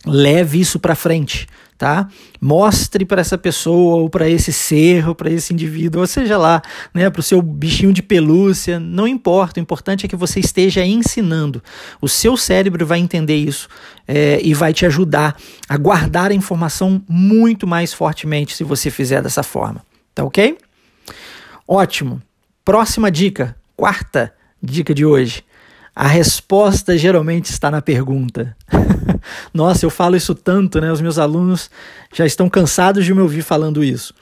leve 0.06 0.60
isso 0.60 0.80
para 0.80 0.96
frente 0.96 1.48
tá? 1.84 2.08
Mostre 2.40 3.04
para 3.04 3.20
essa 3.20 3.38
pessoa 3.38 3.98
ou 3.98 4.10
para 4.10 4.30
esse 4.30 4.54
ser 4.54 5.06
ou 5.06 5.14
para 5.14 5.30
esse 5.30 5.54
indivíduo, 5.54 6.00
ou 6.00 6.08
seja 6.08 6.38
lá, 6.38 6.62
né, 6.94 7.10
para 7.10 7.20
o 7.20 7.24
seu 7.24 7.42
bichinho 7.42 7.92
de 7.92 8.02
pelúcia, 8.02 8.80
não 8.80 9.06
importa. 9.06 9.60
O 9.60 9.64
importante 9.64 10.06
é 10.06 10.10
que 10.10 10.16
você 10.16 10.40
esteja 10.40 10.86
ensinando. 10.86 11.62
O 12.00 12.08
seu 12.08 12.38
cérebro 12.38 12.86
vai 12.86 13.00
entender 13.00 13.36
isso 13.36 13.68
é, 14.08 14.40
e 14.42 14.54
vai 14.54 14.72
te 14.72 14.86
ajudar 14.86 15.36
a 15.68 15.76
guardar 15.76 16.32
a 16.32 16.34
informação 16.34 17.04
muito 17.06 17.68
mais 17.68 17.94
fortemente 17.94 18.56
se 18.56 18.64
você 18.64 18.90
fizer 18.90 19.22
dessa 19.22 19.44
forma. 19.44 19.84
Tá 20.16 20.24
ok? 20.24 20.58
Ótimo. 21.68 22.22
Próxima 22.66 23.12
dica, 23.12 23.56
quarta 23.76 24.34
dica 24.62 24.94
de 24.94 25.06
hoje. 25.06 25.44
A 25.96 26.08
resposta 26.08 26.98
geralmente 26.98 27.46
está 27.46 27.70
na 27.70 27.82
pergunta. 27.82 28.56
Nossa, 29.54 29.86
eu 29.86 29.90
falo 29.90 30.16
isso 30.16 30.34
tanto, 30.34 30.82
né? 30.82 30.92
Os 30.92 31.02
meus 31.02 31.20
alunos 31.20 31.70
já 32.14 32.26
estão 32.26 32.50
cansados 32.50 33.06
de 33.06 33.14
me 33.14 33.22
ouvir 33.22 33.44
falando 33.44 33.84
isso. 33.84 34.14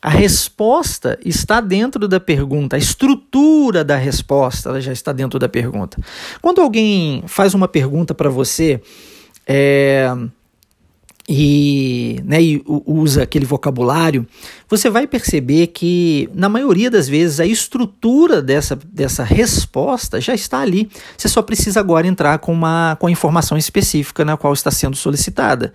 A 0.00 0.10
resposta 0.10 1.18
está 1.24 1.60
dentro 1.60 2.06
da 2.06 2.20
pergunta, 2.20 2.76
a 2.76 2.78
estrutura 2.78 3.82
da 3.82 3.96
resposta 3.96 4.80
já 4.80 4.92
está 4.92 5.10
dentro 5.10 5.38
da 5.38 5.48
pergunta. 5.48 5.98
Quando 6.40 6.60
alguém 6.60 7.24
faz 7.26 7.54
uma 7.54 7.66
pergunta 7.66 8.14
para 8.14 8.28
você, 8.28 8.80
é, 9.46 10.08
e, 11.28 12.20
né, 12.24 12.40
e 12.40 12.62
usa 12.66 13.24
aquele 13.24 13.44
vocabulário, 13.44 14.26
você 14.68 14.88
vai 14.88 15.08
perceber 15.08 15.68
que, 15.68 16.30
na 16.32 16.48
maioria 16.48 16.88
das 16.88 17.08
vezes, 17.08 17.40
a 17.40 17.46
estrutura 17.46 18.40
dessa, 18.40 18.76
dessa 18.76 19.24
resposta 19.24 20.20
já 20.20 20.34
está 20.34 20.60
ali. 20.60 20.88
Você 21.16 21.28
só 21.28 21.42
precisa 21.42 21.80
agora 21.80 22.06
entrar 22.06 22.38
com, 22.38 22.52
uma, 22.52 22.96
com 23.00 23.08
a 23.08 23.10
informação 23.10 23.58
específica 23.58 24.24
na 24.24 24.36
qual 24.36 24.52
está 24.52 24.70
sendo 24.70 24.94
solicitada. 24.94 25.72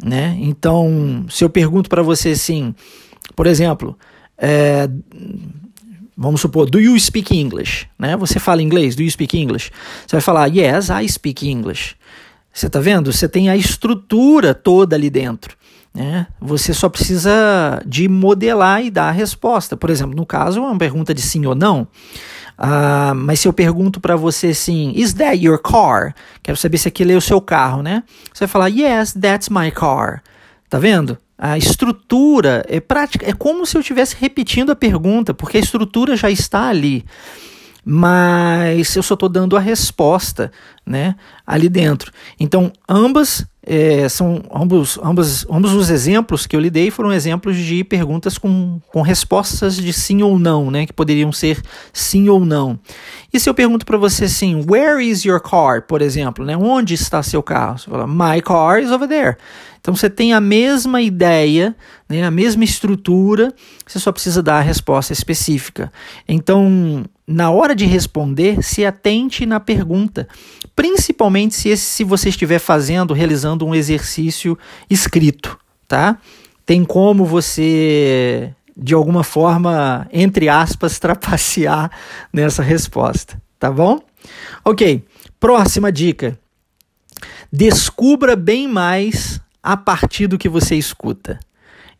Né? 0.00 0.36
Então, 0.40 1.26
se 1.28 1.42
eu 1.42 1.50
pergunto 1.50 1.90
para 1.90 2.02
você 2.02 2.30
assim, 2.30 2.72
por 3.34 3.48
exemplo, 3.48 3.98
é, 4.36 4.88
vamos 6.16 6.40
supor, 6.40 6.70
do 6.70 6.80
you 6.80 6.98
speak 7.00 7.36
English? 7.36 7.88
Né? 7.98 8.16
Você 8.16 8.38
fala 8.38 8.62
inglês? 8.62 8.94
Do 8.94 9.02
you 9.02 9.10
speak 9.10 9.36
English? 9.36 9.72
Você 10.06 10.14
vai 10.14 10.20
falar, 10.20 10.46
yes, 10.46 10.88
I 10.88 11.08
speak 11.08 11.48
English. 11.48 11.96
Você 12.58 12.66
está 12.66 12.80
vendo? 12.80 13.12
Você 13.12 13.28
tem 13.28 13.48
a 13.48 13.56
estrutura 13.56 14.52
toda 14.52 14.96
ali 14.96 15.08
dentro. 15.08 15.56
Né? 15.94 16.26
Você 16.40 16.74
só 16.74 16.88
precisa 16.88 17.80
de 17.86 18.08
modelar 18.08 18.84
e 18.84 18.90
dar 18.90 19.10
a 19.10 19.12
resposta. 19.12 19.76
Por 19.76 19.90
exemplo, 19.90 20.16
no 20.16 20.26
caso, 20.26 20.60
uma 20.60 20.76
pergunta 20.76 21.14
de 21.14 21.22
sim 21.22 21.46
ou 21.46 21.54
não. 21.54 21.86
Uh, 22.58 23.14
mas 23.14 23.38
se 23.38 23.46
eu 23.46 23.52
pergunto 23.52 24.00
para 24.00 24.16
você 24.16 24.48
assim, 24.48 24.92
is 24.96 25.14
that 25.14 25.38
your 25.38 25.60
car? 25.60 26.12
Quero 26.42 26.56
saber 26.56 26.78
se 26.78 26.88
aquele 26.88 27.12
é 27.12 27.16
o 27.16 27.20
seu 27.20 27.40
carro, 27.40 27.80
né? 27.80 28.02
Você 28.32 28.40
vai 28.40 28.48
falar, 28.48 28.66
yes, 28.66 29.12
that's 29.12 29.48
my 29.48 29.70
car. 29.70 30.20
Tá 30.68 30.80
vendo? 30.80 31.16
A 31.38 31.56
estrutura 31.56 32.64
é 32.68 32.80
prática, 32.80 33.24
é 33.24 33.32
como 33.32 33.64
se 33.64 33.76
eu 33.76 33.80
estivesse 33.80 34.16
repetindo 34.18 34.72
a 34.72 34.76
pergunta, 34.76 35.32
porque 35.32 35.58
a 35.58 35.60
estrutura 35.60 36.16
já 36.16 36.28
está 36.28 36.68
ali 36.68 37.04
mas 37.90 38.94
eu 38.96 39.02
só 39.02 39.14
estou 39.14 39.30
dando 39.30 39.56
a 39.56 39.60
resposta 39.60 40.52
né, 40.84 41.14
ali 41.46 41.70
dentro. 41.70 42.12
Então, 42.38 42.70
ambas 42.86 43.46
é, 43.62 44.06
são 44.10 44.42
ambos, 44.54 44.98
ambos, 45.02 45.46
ambos 45.50 45.72
os 45.72 45.88
exemplos 45.88 46.46
que 46.46 46.54
eu 46.54 46.60
lhe 46.60 46.68
dei 46.68 46.90
foram 46.90 47.10
exemplos 47.10 47.56
de 47.56 47.82
perguntas 47.82 48.36
com, 48.36 48.78
com 48.92 49.00
respostas 49.00 49.74
de 49.74 49.90
sim 49.90 50.20
ou 50.20 50.38
não, 50.38 50.70
né, 50.70 50.84
que 50.84 50.92
poderiam 50.92 51.32
ser 51.32 51.62
sim 51.90 52.28
ou 52.28 52.44
não. 52.44 52.78
E 53.32 53.40
se 53.40 53.48
eu 53.48 53.54
pergunto 53.54 53.86
para 53.86 53.96
você 53.96 54.26
assim, 54.26 54.66
where 54.68 55.02
is 55.02 55.24
your 55.24 55.40
car, 55.40 55.86
por 55.86 56.02
exemplo, 56.02 56.44
né, 56.44 56.58
onde 56.58 56.92
está 56.92 57.22
seu 57.22 57.42
carro? 57.42 57.78
Você 57.78 57.88
fala, 57.88 58.06
my 58.06 58.42
car 58.42 58.82
is 58.82 58.90
over 58.90 59.08
there. 59.08 59.38
Então 59.80 59.96
você 59.96 60.10
tem 60.10 60.34
a 60.34 60.42
mesma 60.42 61.00
ideia, 61.00 61.74
né, 62.06 62.22
a 62.22 62.30
mesma 62.30 62.64
estrutura, 62.64 63.50
você 63.86 63.98
só 63.98 64.12
precisa 64.12 64.42
dar 64.42 64.58
a 64.58 64.62
resposta 64.62 65.14
específica. 65.14 65.90
Então, 66.28 67.04
na 67.28 67.50
hora 67.50 67.76
de 67.76 67.84
responder, 67.84 68.62
se 68.62 68.86
atente 68.86 69.44
na 69.44 69.60
pergunta, 69.60 70.26
principalmente 70.74 71.54
se, 71.54 71.68
esse, 71.68 71.84
se 71.84 72.02
você 72.02 72.30
estiver 72.30 72.58
fazendo, 72.58 73.12
realizando 73.12 73.66
um 73.66 73.74
exercício 73.74 74.58
escrito, 74.88 75.58
tá? 75.86 76.16
Tem 76.64 76.86
como 76.86 77.26
você, 77.26 78.54
de 78.74 78.94
alguma 78.94 79.22
forma, 79.22 80.08
entre 80.10 80.48
aspas, 80.48 80.96
trapacear 80.98 81.90
nessa 82.32 82.62
resposta, 82.62 83.40
tá 83.58 83.70
bom? 83.70 84.00
Ok, 84.64 85.04
próxima 85.38 85.92
dica. 85.92 86.38
Descubra 87.52 88.34
bem 88.34 88.66
mais 88.66 89.38
a 89.62 89.76
partir 89.76 90.28
do 90.28 90.38
que 90.38 90.48
você 90.48 90.76
escuta. 90.76 91.38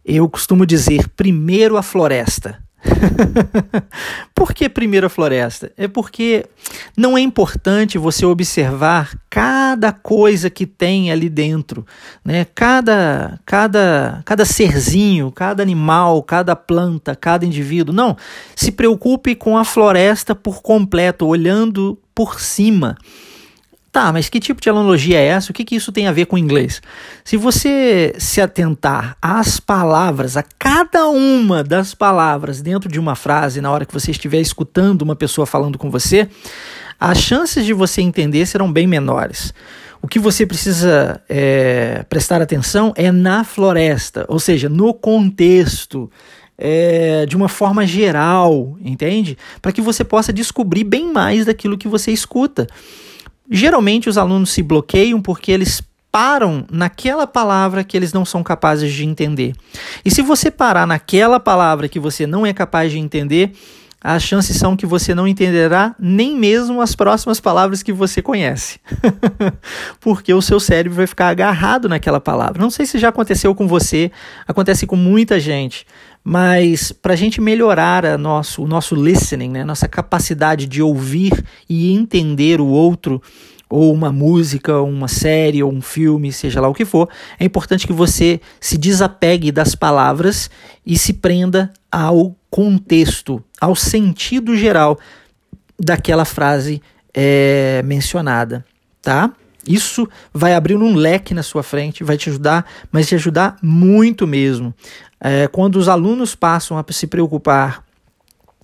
Eu 0.02 0.26
costumo 0.26 0.64
dizer 0.64 1.06
primeiro 1.10 1.76
a 1.76 1.82
floresta, 1.82 2.66
Por 4.34 4.52
que 4.52 4.68
primeiro 4.68 5.06
a 5.06 5.10
floresta? 5.10 5.72
É 5.76 5.88
porque 5.88 6.46
não 6.96 7.18
é 7.18 7.20
importante 7.20 7.98
você 7.98 8.24
observar 8.24 9.18
cada 9.28 9.92
coisa 9.92 10.48
que 10.48 10.66
tem 10.66 11.10
ali 11.10 11.28
dentro, 11.28 11.84
né? 12.24 12.46
Cada, 12.54 13.38
cada, 13.44 14.22
cada 14.24 14.44
serzinho, 14.44 15.30
cada 15.32 15.62
animal, 15.62 16.22
cada 16.22 16.54
planta, 16.54 17.16
cada 17.16 17.44
indivíduo. 17.44 17.94
Não, 17.94 18.16
se 18.54 18.70
preocupe 18.72 19.34
com 19.34 19.56
a 19.56 19.64
floresta 19.64 20.34
por 20.34 20.62
completo, 20.62 21.26
olhando 21.26 21.98
por 22.14 22.40
cima. 22.40 22.96
Tá, 23.90 24.12
mas 24.12 24.28
que 24.28 24.38
tipo 24.38 24.60
de 24.60 24.68
analogia 24.68 25.18
é 25.18 25.26
essa? 25.28 25.50
O 25.50 25.54
que, 25.54 25.64
que 25.64 25.74
isso 25.74 25.90
tem 25.90 26.06
a 26.06 26.12
ver 26.12 26.26
com 26.26 26.36
inglês? 26.36 26.82
Se 27.24 27.38
você 27.38 28.14
se 28.18 28.40
atentar 28.40 29.16
às 29.20 29.58
palavras, 29.58 30.36
a 30.36 30.42
cada 30.58 31.08
uma 31.08 31.64
das 31.64 31.94
palavras 31.94 32.60
dentro 32.60 32.90
de 32.90 33.00
uma 33.00 33.14
frase, 33.14 33.62
na 33.62 33.70
hora 33.70 33.86
que 33.86 33.94
você 33.94 34.10
estiver 34.10 34.40
escutando 34.40 35.02
uma 35.02 35.16
pessoa 35.16 35.46
falando 35.46 35.78
com 35.78 35.90
você, 35.90 36.28
as 37.00 37.18
chances 37.18 37.64
de 37.64 37.72
você 37.72 38.02
entender 38.02 38.44
serão 38.44 38.70
bem 38.70 38.86
menores. 38.86 39.54
O 40.02 40.06
que 40.06 40.18
você 40.18 40.44
precisa 40.44 41.20
é, 41.28 42.04
prestar 42.10 42.42
atenção 42.42 42.92
é 42.94 43.10
na 43.10 43.42
floresta, 43.42 44.24
ou 44.28 44.38
seja, 44.38 44.68
no 44.68 44.92
contexto. 44.92 46.10
É, 46.60 47.24
de 47.24 47.36
uma 47.36 47.48
forma 47.48 47.86
geral, 47.86 48.76
entende? 48.80 49.38
Para 49.62 49.70
que 49.70 49.80
você 49.80 50.02
possa 50.02 50.32
descobrir 50.32 50.82
bem 50.82 51.12
mais 51.12 51.46
daquilo 51.46 51.78
que 51.78 51.86
você 51.86 52.10
escuta. 52.10 52.66
Geralmente 53.50 54.08
os 54.08 54.18
alunos 54.18 54.50
se 54.50 54.62
bloqueiam 54.62 55.20
porque 55.20 55.50
eles 55.52 55.82
param 56.10 56.66
naquela 56.70 57.26
palavra 57.26 57.84
que 57.84 57.96
eles 57.96 58.12
não 58.12 58.24
são 58.24 58.42
capazes 58.42 58.92
de 58.92 59.04
entender. 59.04 59.54
E 60.04 60.10
se 60.10 60.22
você 60.22 60.50
parar 60.50 60.86
naquela 60.86 61.38
palavra 61.38 61.88
que 61.88 62.00
você 62.00 62.26
não 62.26 62.46
é 62.46 62.52
capaz 62.52 62.90
de 62.90 62.98
entender, 62.98 63.52
as 64.00 64.22
chances 64.22 64.56
são 64.56 64.76
que 64.76 64.86
você 64.86 65.12
não 65.12 65.26
entenderá 65.26 65.94
nem 65.98 66.36
mesmo 66.36 66.80
as 66.80 66.94
próximas 66.94 67.40
palavras 67.40 67.82
que 67.82 67.92
você 67.92 68.22
conhece. 68.22 68.78
Porque 70.00 70.32
o 70.32 70.40
seu 70.40 70.60
cérebro 70.60 70.96
vai 70.96 71.06
ficar 71.06 71.28
agarrado 71.28 71.88
naquela 71.88 72.20
palavra. 72.20 72.62
Não 72.62 72.70
sei 72.70 72.86
se 72.86 72.96
já 72.96 73.08
aconteceu 73.08 73.54
com 73.56 73.66
você, 73.66 74.12
acontece 74.46 74.86
com 74.86 74.94
muita 74.94 75.40
gente. 75.40 75.84
Mas 76.30 76.92
para 76.92 77.14
a 77.14 77.16
gente 77.16 77.40
melhorar 77.40 78.18
nosso, 78.18 78.62
o 78.62 78.68
nosso 78.68 78.94
listening, 78.94 79.48
né, 79.48 79.64
nossa 79.64 79.88
capacidade 79.88 80.66
de 80.66 80.82
ouvir 80.82 81.32
e 81.66 81.90
entender 81.90 82.60
o 82.60 82.66
outro, 82.66 83.22
ou 83.66 83.94
uma 83.94 84.12
música, 84.12 84.76
ou 84.76 84.90
uma 84.90 85.08
série, 85.08 85.62
ou 85.62 85.72
um 85.72 85.80
filme, 85.80 86.30
seja 86.30 86.60
lá 86.60 86.68
o 86.68 86.74
que 86.74 86.84
for, 86.84 87.08
é 87.40 87.46
importante 87.46 87.86
que 87.86 87.94
você 87.94 88.42
se 88.60 88.76
desapegue 88.76 89.50
das 89.50 89.74
palavras 89.74 90.50
e 90.84 90.98
se 90.98 91.14
prenda 91.14 91.72
ao 91.90 92.36
contexto, 92.50 93.42
ao 93.58 93.74
sentido 93.74 94.54
geral 94.54 94.98
daquela 95.80 96.26
frase 96.26 96.82
é, 97.14 97.80
mencionada, 97.86 98.66
tá? 99.00 99.32
Isso 99.66 100.08
vai 100.32 100.54
abrir 100.54 100.76
um 100.76 100.94
leque 100.94 101.34
na 101.34 101.42
sua 101.42 101.62
frente, 101.62 102.02
vai 102.02 102.16
te 102.16 102.30
ajudar, 102.30 102.64
mas 102.90 103.06
te 103.06 103.14
ajudar 103.14 103.56
muito 103.62 104.26
mesmo. 104.26 104.74
É, 105.20 105.48
quando 105.48 105.76
os 105.76 105.88
alunos 105.88 106.34
passam 106.34 106.78
a 106.78 106.84
se 106.90 107.06
preocupar 107.06 107.84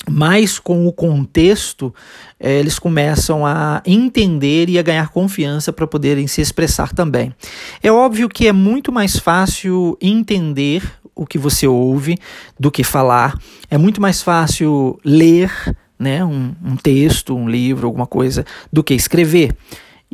mais 0.08 0.58
com 0.58 0.86
o 0.86 0.92
contexto, 0.92 1.94
é, 2.38 2.58
eles 2.58 2.78
começam 2.78 3.46
a 3.46 3.82
entender 3.86 4.68
e 4.68 4.78
a 4.78 4.82
ganhar 4.82 5.08
confiança 5.08 5.72
para 5.72 5.86
poderem 5.86 6.26
se 6.26 6.40
expressar 6.40 6.92
também. 6.92 7.34
É 7.82 7.90
óbvio 7.90 8.28
que 8.28 8.46
é 8.46 8.52
muito 8.52 8.92
mais 8.92 9.16
fácil 9.16 9.96
entender 10.00 10.82
o 11.14 11.24
que 11.24 11.38
você 11.38 11.66
ouve 11.66 12.18
do 12.58 12.70
que 12.70 12.84
falar. 12.84 13.38
É 13.70 13.78
muito 13.78 14.00
mais 14.00 14.22
fácil 14.22 14.98
ler 15.04 15.50
né, 15.98 16.24
um, 16.24 16.54
um 16.62 16.76
texto, 16.76 17.36
um 17.36 17.48
livro, 17.48 17.86
alguma 17.86 18.06
coisa, 18.06 18.44
do 18.72 18.82
que 18.82 18.94
escrever. 18.94 19.56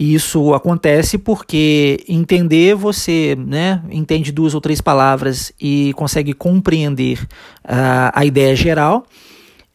E 0.01 0.15
isso 0.15 0.55
acontece 0.55 1.19
porque 1.19 2.03
entender 2.09 2.75
você 2.75 3.37
né, 3.39 3.83
entende 3.91 4.33
duas 4.33 4.55
ou 4.55 4.61
três 4.61 4.81
palavras 4.81 5.53
e 5.61 5.93
consegue 5.93 6.33
compreender 6.33 7.23
uh, 7.67 8.09
a 8.15 8.25
ideia 8.25 8.57
geral, 8.57 9.05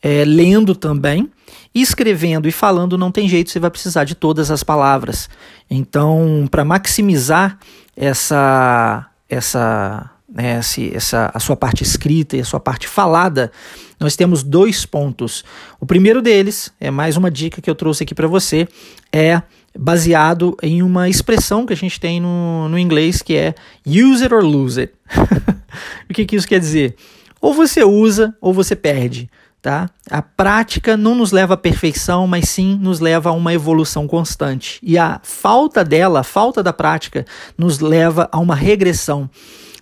é, 0.01 0.25
lendo 0.25 0.73
também, 0.73 1.29
escrevendo 1.75 2.47
e 2.47 2.51
falando 2.51 2.97
não 2.97 3.11
tem 3.11 3.29
jeito, 3.29 3.51
você 3.51 3.59
vai 3.59 3.69
precisar 3.69 4.03
de 4.03 4.15
todas 4.15 4.49
as 4.49 4.63
palavras. 4.63 5.29
Então, 5.69 6.47
para 6.49 6.65
maximizar 6.65 7.59
essa, 7.95 9.07
essa 9.29 10.09
né, 10.27 10.59
essa, 10.91 11.29
a 11.35 11.39
sua 11.39 11.55
parte 11.55 11.83
escrita 11.83 12.35
e 12.35 12.41
a 12.41 12.45
sua 12.45 12.59
parte 12.59 12.87
falada, 12.87 13.51
nós 13.99 14.15
temos 14.15 14.41
dois 14.41 14.87
pontos. 14.87 15.45
O 15.79 15.85
primeiro 15.85 16.19
deles, 16.19 16.73
é 16.79 16.89
mais 16.89 17.15
uma 17.15 17.29
dica 17.29 17.61
que 17.61 17.69
eu 17.69 17.75
trouxe 17.75 18.03
aqui 18.03 18.15
para 18.15 18.27
você, 18.27 18.67
é 19.13 19.43
baseado 19.77 20.55
em 20.61 20.81
uma 20.81 21.09
expressão 21.09 21.65
que 21.65 21.73
a 21.73 21.77
gente 21.77 21.99
tem 21.99 22.19
no, 22.19 22.69
no 22.69 22.79
inglês 22.79 23.21
que 23.21 23.35
é 23.35 23.55
use 23.85 24.23
it 24.23 24.33
or 24.33 24.43
lose 24.43 24.79
it. 24.79 24.93
o 26.09 26.13
que, 26.13 26.25
que 26.25 26.35
isso 26.35 26.47
quer 26.47 26.59
dizer? 26.59 26.95
Ou 27.41 27.53
você 27.53 27.83
usa 27.83 28.35
ou 28.41 28.53
você 28.53 28.75
perde. 28.75 29.29
Tá? 29.61 29.89
A 30.11 30.21
prática 30.21 30.95
não 30.95 31.15
nos 31.15 31.31
leva 31.31 31.55
à 31.55 31.57
perfeição, 31.57 32.27
mas 32.27 32.49
sim 32.49 32.77
nos 32.79 32.99
leva 32.99 33.29
a 33.29 33.33
uma 33.33 33.51
evolução 33.51 34.07
constante. 34.07 34.79
E 34.83 34.95
a 34.95 35.19
falta 35.23 35.83
dela, 35.83 36.19
a 36.19 36.23
falta 36.23 36.61
da 36.61 36.71
prática, 36.71 37.25
nos 37.57 37.79
leva 37.79 38.29
a 38.31 38.37
uma 38.37 38.53
regressão. 38.53 39.27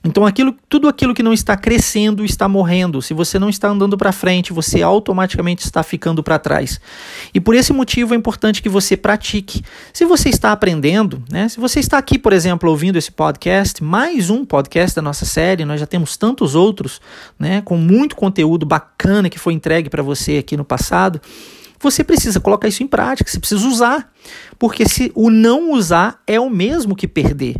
Então, 0.05 0.25
aquilo, 0.25 0.53
tudo 0.67 0.89
aquilo 0.89 1.13
que 1.13 1.23
não 1.23 1.31
está 1.31 1.55
crescendo 1.55 2.25
está 2.25 2.49
morrendo. 2.49 3.01
Se 3.01 3.13
você 3.13 3.39
não 3.39 3.47
está 3.47 3.69
andando 3.69 3.97
para 3.97 4.11
frente, 4.11 4.51
você 4.51 4.81
automaticamente 4.81 5.63
está 5.63 5.81
ficando 5.81 6.21
para 6.21 6.37
trás. 6.37 6.81
E 7.33 7.39
por 7.39 7.55
esse 7.55 7.71
motivo 7.71 8.13
é 8.13 8.17
importante 8.17 8.61
que 8.61 8.67
você 8.67 8.97
pratique. 8.97 9.63
Se 9.93 10.03
você 10.03 10.27
está 10.27 10.51
aprendendo, 10.51 11.23
né? 11.31 11.47
Se 11.47 11.57
você 11.57 11.79
está 11.79 11.97
aqui, 11.97 12.19
por 12.19 12.33
exemplo, 12.33 12.69
ouvindo 12.69 12.97
esse 12.97 13.11
podcast, 13.11 13.81
mais 13.81 14.29
um 14.29 14.43
podcast 14.43 14.93
da 14.93 15.01
nossa 15.01 15.25
série, 15.25 15.63
nós 15.63 15.79
já 15.79 15.87
temos 15.87 16.17
tantos 16.17 16.53
outros, 16.53 16.99
né? 17.39 17.61
Com 17.61 17.77
muito 17.77 18.17
conteúdo 18.17 18.65
bacana 18.65 19.29
que 19.29 19.39
foi 19.39 19.53
entregue 19.53 19.89
para 19.89 20.03
você 20.03 20.37
aqui 20.37 20.57
no 20.57 20.65
passado 20.65 21.21
você 21.83 22.01
precisa 22.01 22.39
colocar 22.39 22.69
isso 22.69 22.81
em 22.81 22.87
prática, 22.87 23.29
você 23.29 23.37
precisa 23.37 23.67
usar. 23.67 24.09
Porque 24.57 24.87
se 24.87 25.11
o 25.13 25.29
não 25.29 25.73
usar 25.73 26.21
é 26.25 26.39
o 26.39 26.49
mesmo 26.49 26.95
que 26.95 27.09
perder. 27.09 27.57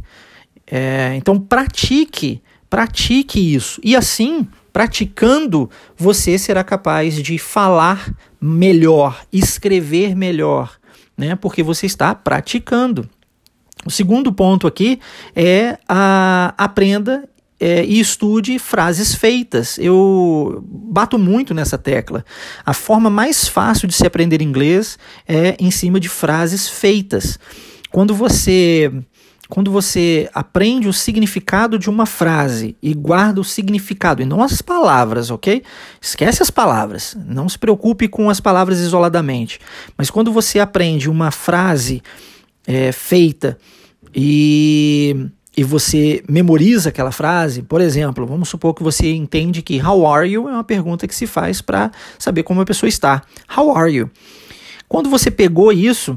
É, 0.66 1.14
então 1.16 1.40
pratique, 1.40 2.42
pratique 2.70 3.54
isso. 3.54 3.80
E 3.84 3.96
assim, 3.96 4.48
praticando, 4.72 5.70
você 5.96 6.38
será 6.38 6.64
capaz 6.64 7.16
de 7.22 7.38
falar 7.38 8.14
melhor, 8.42 9.24
escrever 9.32 10.16
melhor, 10.16 10.78
né? 11.18 11.36
Porque 11.36 11.62
você 11.62 11.86
está 11.86 12.16
praticando. 12.16 13.08
O 13.86 13.92
segundo 13.92 14.32
ponto 14.32 14.66
aqui 14.66 15.00
é 15.36 15.78
a 15.88 16.54
aprenda 16.58 17.28
é, 17.60 17.86
e 17.86 18.00
estude 18.00 18.58
frases 18.60 19.14
feitas. 19.14 19.78
Eu 19.78 20.64
bato 20.68 21.18
muito 21.18 21.54
nessa 21.54 21.78
tecla. 21.78 22.26
A 22.66 22.74
forma 22.74 23.10
mais 23.10 23.48
fácil 23.48 23.88
de 23.88 23.94
se 23.94 24.06
aprender 24.06 24.42
inglês 24.42 24.98
é 25.28 25.56
em 25.60 25.72
cima 25.72 26.00
de 26.00 26.10
frases 26.10 26.68
feitas. 26.68 27.38
Quando 27.92 28.16
você 28.16 28.92
quando 29.50 29.70
você 29.72 30.30
aprende 30.34 30.88
o 30.88 30.94
significado 30.94 31.78
de 31.78 31.90
uma 31.90 32.06
frase 32.06 32.76
e 32.82 32.94
guarda 32.94 33.42
o 33.42 33.44
significado 33.44 34.22
e 34.22 34.26
não 34.26 34.42
as 34.42 34.62
palavras, 34.62 35.30
ok? 35.30 35.64
Esquece 36.02 36.42
as 36.42 36.50
palavras, 36.50 37.16
não 37.28 37.48
se 37.50 37.60
preocupe 37.60 38.08
com 38.08 38.30
as 38.30 38.40
palavras 38.40 38.80
isoladamente. 38.80 39.60
Mas 39.98 40.10
quando 40.10 40.32
você 40.32 40.60
aprende 40.60 41.10
uma 41.10 41.30
frase 41.30 42.02
é, 42.66 42.92
feita 42.92 43.58
e, 44.16 45.28
e 45.56 45.64
você 45.64 46.24
memoriza 46.28 46.90
aquela 46.90 47.12
frase, 47.12 47.62
por 47.64 47.82
exemplo, 47.82 48.26
vamos 48.26 48.48
supor 48.48 48.74
que 48.74 48.82
você 48.82 49.14
entende 49.14 49.62
que 49.62 49.82
How 49.86 50.08
are 50.08 50.30
you 50.30 50.48
é 50.48 50.54
uma 50.54 50.64
pergunta 50.64 51.06
que 51.06 51.14
se 51.14 51.28
faz 51.28 51.62
para 51.62 51.92
saber 52.18 52.44
como 52.44 52.62
a 52.62 52.66
pessoa 52.66 52.88
está. 52.88 53.22
How 53.56 53.76
are 53.76 53.94
you? 53.94 54.10
Quando 54.88 55.10
você 55.10 55.30
pegou 55.30 55.72
isso 55.72 56.16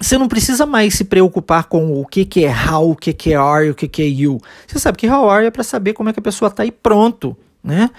você 0.00 0.16
não 0.16 0.28
precisa 0.28 0.64
mais 0.64 0.94
se 0.94 1.04
preocupar 1.04 1.64
com 1.64 2.00
o 2.00 2.06
que, 2.06 2.24
que 2.24 2.44
é 2.44 2.54
how, 2.72 2.90
o 2.90 2.96
que, 2.96 3.12
que 3.12 3.34
é 3.34 3.36
are, 3.36 3.70
o 3.70 3.74
que, 3.74 3.86
que 3.86 4.02
é 4.02 4.06
you. 4.06 4.40
Você 4.66 4.78
sabe 4.78 4.96
que 4.96 5.08
how 5.08 5.28
are 5.28 5.46
é 5.46 5.50
para 5.50 5.62
saber 5.62 5.92
como 5.92 6.08
é 6.08 6.12
que 6.12 6.18
a 6.18 6.22
pessoa 6.22 6.48
está 6.48 6.64
e 6.64 6.72
pronto. 6.72 7.36
Né? 7.62 7.90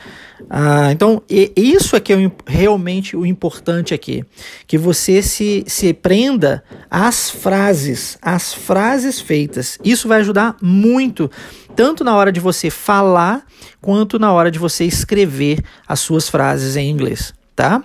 Ah, 0.49 0.91
então, 0.91 1.21
isso 1.29 1.95
é 1.95 1.99
que 1.99 2.11
é 2.11 2.31
realmente 2.47 3.15
o 3.15 3.23
importante 3.23 3.93
aqui. 3.93 4.25
Que 4.65 4.79
você 4.79 5.21
se, 5.21 5.63
se 5.67 5.93
prenda 5.93 6.63
às 6.89 7.29
frases, 7.29 8.17
às 8.19 8.51
frases 8.51 9.21
feitas. 9.21 9.77
Isso 9.83 10.07
vai 10.07 10.21
ajudar 10.21 10.55
muito, 10.59 11.29
tanto 11.75 12.03
na 12.03 12.15
hora 12.15 12.31
de 12.31 12.39
você 12.39 12.71
falar, 12.71 13.45
quanto 13.79 14.17
na 14.17 14.33
hora 14.33 14.49
de 14.49 14.57
você 14.57 14.85
escrever 14.85 15.63
as 15.87 15.99
suas 15.99 16.27
frases 16.27 16.75
em 16.75 16.89
inglês. 16.89 17.31
Tá? 17.55 17.83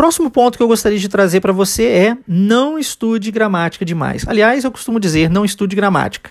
Próximo 0.00 0.30
ponto 0.30 0.56
que 0.56 0.62
eu 0.62 0.66
gostaria 0.66 0.98
de 0.98 1.10
trazer 1.10 1.42
para 1.42 1.52
você 1.52 1.84
é 1.84 2.16
não 2.26 2.78
estude 2.78 3.30
gramática 3.30 3.84
demais. 3.84 4.26
Aliás, 4.26 4.64
eu 4.64 4.72
costumo 4.72 4.98
dizer 4.98 5.28
não 5.28 5.44
estude 5.44 5.76
gramática. 5.76 6.30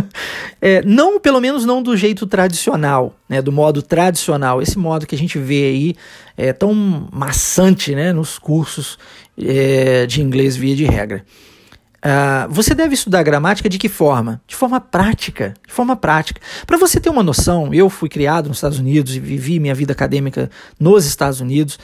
é, 0.58 0.80
não, 0.80 1.20
pelo 1.20 1.38
menos 1.38 1.66
não 1.66 1.82
do 1.82 1.94
jeito 1.94 2.26
tradicional, 2.26 3.14
né, 3.28 3.42
do 3.42 3.52
modo 3.52 3.82
tradicional, 3.82 4.62
esse 4.62 4.78
modo 4.78 5.06
que 5.06 5.14
a 5.14 5.18
gente 5.18 5.38
vê 5.38 5.64
aí 5.64 5.94
é 6.38 6.54
tão 6.54 7.06
maçante 7.12 7.94
né, 7.94 8.14
nos 8.14 8.38
cursos 8.38 8.98
é, 9.36 10.06
de 10.06 10.22
inglês 10.22 10.56
via 10.56 10.74
de 10.74 10.86
regra. 10.86 11.22
Uh, 11.98 12.48
você 12.48 12.74
deve 12.74 12.94
estudar 12.94 13.22
gramática 13.22 13.68
de 13.68 13.76
que 13.76 13.90
forma? 13.90 14.40
De 14.46 14.56
forma 14.56 14.80
prática. 14.80 15.52
De 15.68 15.72
forma 15.72 15.94
prática. 15.96 16.40
Para 16.66 16.78
você 16.78 16.98
ter 16.98 17.10
uma 17.10 17.22
noção, 17.22 17.74
eu 17.74 17.90
fui 17.90 18.08
criado 18.08 18.48
nos 18.48 18.56
Estados 18.56 18.78
Unidos 18.78 19.14
e 19.14 19.20
vivi 19.20 19.60
minha 19.60 19.74
vida 19.74 19.92
acadêmica 19.92 20.50
nos 20.80 21.04
Estados 21.04 21.42
Unidos. 21.42 21.78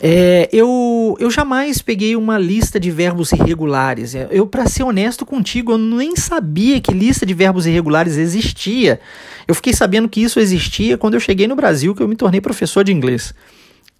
É, 0.00 0.48
eu, 0.52 1.16
eu 1.18 1.30
jamais 1.30 1.80
peguei 1.80 2.16
uma 2.16 2.38
lista 2.38 2.78
de 2.78 2.90
verbos 2.90 3.32
irregulares. 3.32 4.14
É, 4.14 4.28
eu, 4.30 4.46
para 4.46 4.66
ser 4.66 4.82
honesto 4.82 5.24
contigo, 5.24 5.72
eu 5.72 5.78
nem 5.78 6.16
sabia 6.16 6.80
que 6.80 6.92
lista 6.92 7.24
de 7.24 7.34
verbos 7.34 7.66
irregulares 7.66 8.16
existia. 8.16 9.00
Eu 9.46 9.54
fiquei 9.54 9.72
sabendo 9.72 10.08
que 10.08 10.22
isso 10.22 10.40
existia 10.40 10.98
quando 10.98 11.14
eu 11.14 11.20
cheguei 11.20 11.46
no 11.46 11.56
Brasil, 11.56 11.94
que 11.94 12.02
eu 12.02 12.08
me 12.08 12.16
tornei 12.16 12.40
professor 12.40 12.84
de 12.84 12.92
inglês. 12.92 13.34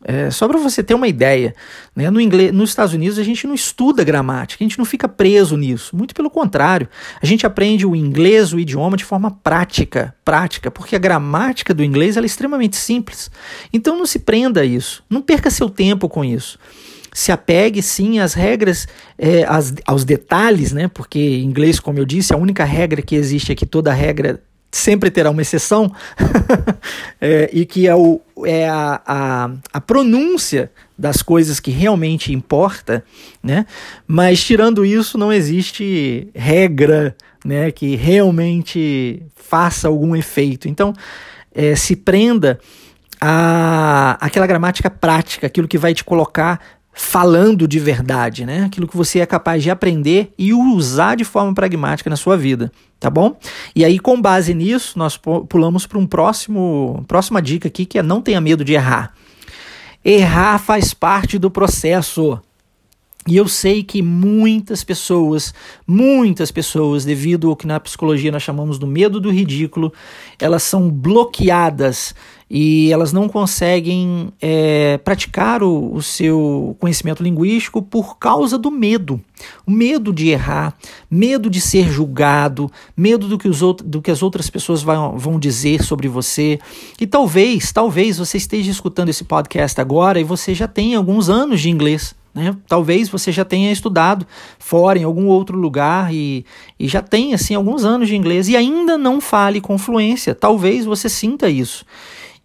É, 0.06 0.30
só 0.30 0.46
para 0.46 0.58
você 0.58 0.82
ter 0.82 0.92
uma 0.92 1.08
ideia, 1.08 1.54
né? 1.96 2.10
no 2.10 2.20
inglês, 2.20 2.52
nos 2.52 2.68
Estados 2.68 2.92
Unidos 2.92 3.18
a 3.18 3.22
gente 3.22 3.46
não 3.46 3.54
estuda 3.54 4.04
gramática, 4.04 4.62
a 4.62 4.66
gente 4.66 4.76
não 4.76 4.84
fica 4.84 5.08
preso 5.08 5.56
nisso. 5.56 5.96
Muito 5.96 6.14
pelo 6.14 6.28
contrário, 6.28 6.86
a 7.22 7.24
gente 7.24 7.46
aprende 7.46 7.86
o 7.86 7.96
inglês, 7.96 8.52
o 8.52 8.60
idioma, 8.60 8.98
de 8.98 9.04
forma 9.04 9.30
prática, 9.30 10.14
prática, 10.22 10.70
porque 10.70 10.94
a 10.94 10.98
gramática 10.98 11.72
do 11.72 11.82
inglês 11.82 12.18
é 12.18 12.20
extremamente 12.20 12.76
simples. 12.76 13.30
Então 13.72 13.96
não 13.96 14.04
se 14.04 14.18
prenda 14.18 14.60
a 14.60 14.64
isso, 14.64 15.02
não 15.08 15.22
perca 15.22 15.50
seu 15.50 15.70
tempo 15.70 16.06
com 16.06 16.22
isso. 16.22 16.58
se 17.10 17.30
apegue 17.30 17.80
sim 17.80 18.18
às 18.18 18.34
regras, 18.34 18.88
é, 19.16 19.44
às, 19.44 19.72
aos 19.86 20.04
detalhes, 20.04 20.72
né? 20.72 20.88
Porque 20.88 21.38
inglês, 21.38 21.78
como 21.78 21.98
eu 21.98 22.04
disse, 22.04 22.34
a 22.34 22.36
única 22.36 22.64
regra 22.64 23.00
que 23.00 23.14
existe 23.14 23.52
é 23.52 23.54
que 23.54 23.64
toda 23.64 23.92
regra 23.92 24.42
sempre 24.76 25.10
terá 25.10 25.30
uma 25.30 25.42
exceção, 25.42 25.92
é, 27.20 27.48
e 27.52 27.64
que 27.64 27.86
é, 27.86 27.94
o, 27.94 28.20
é 28.44 28.68
a, 28.68 29.00
a, 29.06 29.50
a, 29.72 29.80
pronúncia 29.80 30.70
das 30.98 31.22
coisas 31.22 31.60
que 31.60 31.70
realmente 31.70 32.32
importa, 32.32 33.04
né? 33.42 33.66
Mas 34.06 34.42
tirando 34.42 34.84
isso, 34.84 35.16
não 35.16 35.32
existe 35.32 36.28
regra 36.34 37.16
né, 37.44 37.70
que 37.70 37.94
realmente 37.94 39.22
faça 39.36 39.86
algum 39.86 40.16
efeito. 40.16 40.68
Então, 40.68 40.92
é, 41.54 41.76
se 41.76 41.94
prenda 41.94 42.58
a 43.20 44.18
aquela 44.20 44.46
gramática 44.46 44.90
prática, 44.90 45.46
aquilo 45.46 45.68
que 45.68 45.78
vai 45.78 45.94
te 45.94 46.02
colocar 46.02 46.60
falando 46.94 47.66
de 47.66 47.80
verdade, 47.80 48.46
né? 48.46 48.64
Aquilo 48.64 48.86
que 48.86 48.96
você 48.96 49.18
é 49.18 49.26
capaz 49.26 49.62
de 49.62 49.70
aprender 49.70 50.32
e 50.38 50.54
usar 50.54 51.16
de 51.16 51.24
forma 51.24 51.52
pragmática 51.52 52.08
na 52.08 52.16
sua 52.16 52.36
vida, 52.36 52.70
tá 53.00 53.10
bom? 53.10 53.36
E 53.74 53.84
aí, 53.84 53.98
com 53.98 54.20
base 54.20 54.54
nisso, 54.54 54.96
nós 54.96 55.16
pulamos 55.48 55.86
para 55.86 55.98
um 55.98 56.06
próximo, 56.06 57.04
próxima 57.08 57.42
dica 57.42 57.66
aqui, 57.66 57.84
que 57.84 57.98
é 57.98 58.02
não 58.02 58.22
tenha 58.22 58.40
medo 58.40 58.64
de 58.64 58.74
errar. 58.74 59.12
Errar 60.04 60.58
faz 60.58 60.94
parte 60.94 61.36
do 61.36 61.50
processo. 61.50 62.40
E 63.26 63.36
eu 63.38 63.48
sei 63.48 63.82
que 63.82 64.02
muitas 64.02 64.84
pessoas, 64.84 65.54
muitas 65.86 66.50
pessoas, 66.50 67.06
devido 67.06 67.48
ao 67.48 67.56
que 67.56 67.66
na 67.66 67.80
psicologia 67.80 68.30
nós 68.30 68.42
chamamos 68.42 68.78
do 68.78 68.86
medo 68.86 69.18
do 69.18 69.30
ridículo, 69.30 69.92
elas 70.38 70.62
são 70.62 70.90
bloqueadas 70.90 72.14
e 72.56 72.92
elas 72.92 73.12
não 73.12 73.28
conseguem 73.28 74.32
é, 74.40 74.96
praticar 74.98 75.60
o, 75.60 75.92
o, 75.92 76.00
seu 76.00 76.76
conhecimento 76.78 77.20
linguístico 77.20 77.82
por 77.82 78.16
causa 78.16 78.56
do 78.56 78.70
medo. 78.70 79.20
O 79.66 79.72
medo 79.72 80.12
de 80.12 80.28
errar, 80.28 80.72
medo 81.10 81.50
de 81.50 81.60
ser 81.60 81.90
julgado, 81.90 82.70
medo 82.96 83.26
do 83.26 83.36
que, 83.36 83.48
os 83.48 83.60
outros, 83.60 83.90
do 83.90 84.00
que 84.00 84.08
as 84.08 84.22
outras 84.22 84.48
pessoas 84.48 84.84
vão, 84.84 85.18
vão 85.18 85.36
dizer 85.36 85.82
sobre 85.82 86.06
você. 86.06 86.60
E 87.00 87.08
talvez, 87.08 87.72
talvez 87.72 88.18
você 88.18 88.36
esteja 88.36 88.70
escutando 88.70 89.08
esse 89.08 89.24
podcast 89.24 89.80
agora 89.80 90.20
e 90.20 90.24
você 90.24 90.54
já 90.54 90.68
tenha 90.68 90.96
alguns 90.96 91.28
anos 91.28 91.60
de 91.60 91.70
inglês. 91.70 92.14
Né? 92.32 92.56
Talvez 92.68 93.08
você 93.08 93.32
já 93.32 93.44
tenha 93.44 93.72
estudado 93.72 94.24
fora, 94.60 94.96
em 94.96 95.02
algum 95.02 95.26
outro 95.26 95.58
lugar, 95.58 96.14
e, 96.14 96.46
e 96.78 96.86
já 96.86 97.02
tenha 97.02 97.34
assim, 97.34 97.56
alguns 97.56 97.84
anos 97.84 98.06
de 98.06 98.14
inglês 98.14 98.48
e 98.48 98.56
ainda 98.56 98.96
não 98.96 99.20
fale 99.20 99.60
com 99.60 99.76
fluência. 99.76 100.36
Talvez 100.36 100.84
você 100.84 101.08
sinta 101.08 101.50
isso. 101.50 101.84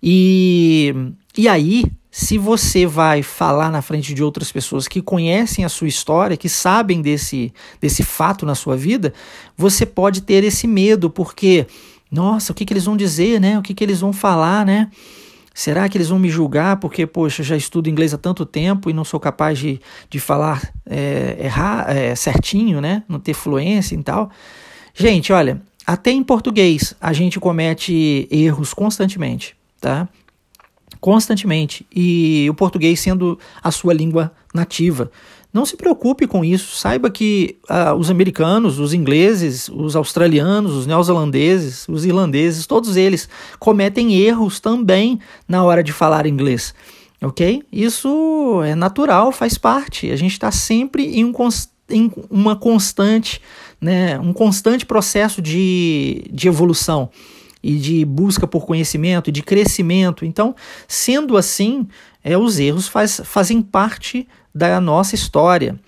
E, 0.01 0.93
e 1.37 1.47
aí, 1.47 1.85
se 2.11 2.37
você 2.37 2.85
vai 2.85 3.21
falar 3.21 3.69
na 3.69 3.81
frente 3.81 4.13
de 4.13 4.23
outras 4.23 4.51
pessoas 4.51 4.87
que 4.87 5.01
conhecem 5.01 5.63
a 5.63 5.69
sua 5.69 5.87
história, 5.87 6.37
que 6.37 6.49
sabem 6.49 7.01
desse, 7.01 7.53
desse 7.79 8.03
fato 8.03 8.45
na 8.45 8.55
sua 8.55 8.75
vida, 8.75 9.13
você 9.55 9.85
pode 9.85 10.21
ter 10.21 10.43
esse 10.43 10.67
medo, 10.67 11.09
porque, 11.09 11.67
nossa, 12.11 12.51
o 12.51 12.55
que, 12.55 12.65
que 12.65 12.73
eles 12.73 12.85
vão 12.85 12.97
dizer, 12.97 13.39
né? 13.39 13.59
O 13.59 13.61
que, 13.61 13.73
que 13.73 13.83
eles 13.83 13.99
vão 13.99 14.11
falar, 14.11 14.65
né? 14.65 14.89
Será 15.53 15.89
que 15.89 15.97
eles 15.97 16.07
vão 16.07 16.17
me 16.17 16.29
julgar 16.29 16.77
porque, 16.77 17.05
poxa, 17.05 17.43
já 17.43 17.57
estudo 17.57 17.89
inglês 17.89 18.13
há 18.13 18.17
tanto 18.17 18.45
tempo 18.45 18.89
e 18.89 18.93
não 18.93 19.03
sou 19.03 19.19
capaz 19.19 19.59
de, 19.59 19.79
de 20.09 20.19
falar 20.19 20.71
é, 20.85 21.37
errar, 21.41 21.89
é, 21.89 22.15
certinho, 22.15 22.79
né? 22.79 23.03
Não 23.09 23.19
ter 23.19 23.33
fluência 23.33 23.93
e 23.93 24.01
tal? 24.01 24.31
Gente, 24.93 25.33
olha, 25.33 25.61
até 25.85 26.11
em 26.11 26.23
português 26.23 26.95
a 27.01 27.11
gente 27.11 27.39
comete 27.39 28.27
erros 28.31 28.73
constantemente, 28.73 29.55
tá? 29.79 30.07
Constantemente. 30.99 31.85
E 31.93 32.47
o 32.49 32.53
português 32.53 32.99
sendo 32.99 33.39
a 33.63 33.71
sua 33.71 33.93
língua 33.93 34.31
nativa. 34.53 35.11
Não 35.51 35.65
se 35.65 35.75
preocupe 35.75 36.27
com 36.27 36.45
isso. 36.45 36.75
Saiba 36.75 37.09
que 37.09 37.57
uh, 37.69 37.95
os 37.95 38.11
americanos, 38.11 38.79
os 38.79 38.93
ingleses, 38.93 39.67
os 39.69 39.95
australianos, 39.95 40.73
os 40.73 40.85
neozelandeses, 40.85 41.87
os 41.87 42.05
irlandeses, 42.05 42.67
todos 42.67 42.95
eles 42.95 43.27
cometem 43.57 44.15
erros 44.15 44.59
também 44.59 45.19
na 45.47 45.63
hora 45.63 45.83
de 45.83 45.91
falar 45.91 46.27
inglês. 46.27 46.73
Ok? 47.21 47.63
Isso 47.71 48.61
é 48.63 48.75
natural, 48.75 49.31
faz 49.31 49.57
parte. 49.57 50.11
A 50.11 50.15
gente 50.15 50.33
está 50.33 50.51
sempre 50.51 51.19
em, 51.19 51.25
um, 51.25 51.33
em, 51.89 52.11
uma 52.29 52.55
constante, 52.55 53.41
né, 53.81 54.19
um 54.19 54.31
constante 54.31 54.85
processo 54.85 55.41
de, 55.41 56.25
de 56.31 56.47
evolução 56.47 57.09
e 57.61 57.77
de 57.77 58.05
busca 58.05 58.47
por 58.47 58.65
conhecimento, 58.65 59.31
de 59.31 59.41
crescimento. 59.41 60.25
Então, 60.25 60.55
sendo 60.87 61.37
assim, 61.37 61.87
é, 62.23 62.37
os 62.37 62.59
erros 62.59 62.87
faz, 62.87 63.21
fazem 63.23 63.61
parte 63.61 64.27
da 64.53 64.79
nossa 64.79 65.15
história. 65.15 65.79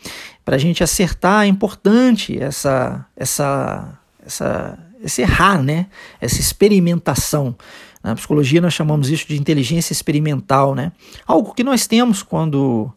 Para 0.44 0.56
a 0.56 0.60
gente 0.60 0.84
acertar 0.84 1.46
é 1.46 1.48
importante 1.48 2.42
essa, 2.42 3.06
essa, 3.16 3.98
essa, 4.26 4.78
esse 5.04 5.22
errar, 5.22 5.62
né? 5.62 5.88
essa 6.20 6.40
experimentação. 6.40 7.56
Na 8.04 8.16
psicologia 8.16 8.60
nós 8.60 8.74
chamamos 8.74 9.10
isso 9.10 9.28
de 9.28 9.40
inteligência 9.40 9.94
experimental, 9.94 10.74
né? 10.74 10.92
Algo 11.28 11.54
que 11.54 11.64
nós 11.64 11.86
temos 11.86 12.24
quando 12.24 12.92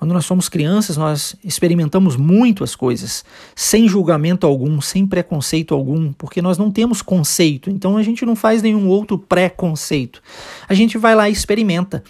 quando 0.00 0.14
nós 0.14 0.24
somos 0.24 0.48
crianças, 0.48 0.96
nós 0.96 1.36
experimentamos 1.44 2.16
muito 2.16 2.64
as 2.64 2.74
coisas, 2.74 3.22
sem 3.54 3.86
julgamento 3.86 4.46
algum, 4.46 4.80
sem 4.80 5.06
preconceito 5.06 5.74
algum, 5.74 6.10
porque 6.14 6.40
nós 6.40 6.56
não 6.56 6.70
temos 6.70 7.02
conceito, 7.02 7.68
então 7.68 7.98
a 7.98 8.02
gente 8.02 8.24
não 8.24 8.34
faz 8.34 8.62
nenhum 8.62 8.88
outro 8.88 9.18
preconceito. 9.18 10.22
A 10.66 10.72
gente 10.72 10.96
vai 10.96 11.14
lá 11.14 11.28
e 11.28 11.32
experimenta. 11.32 12.02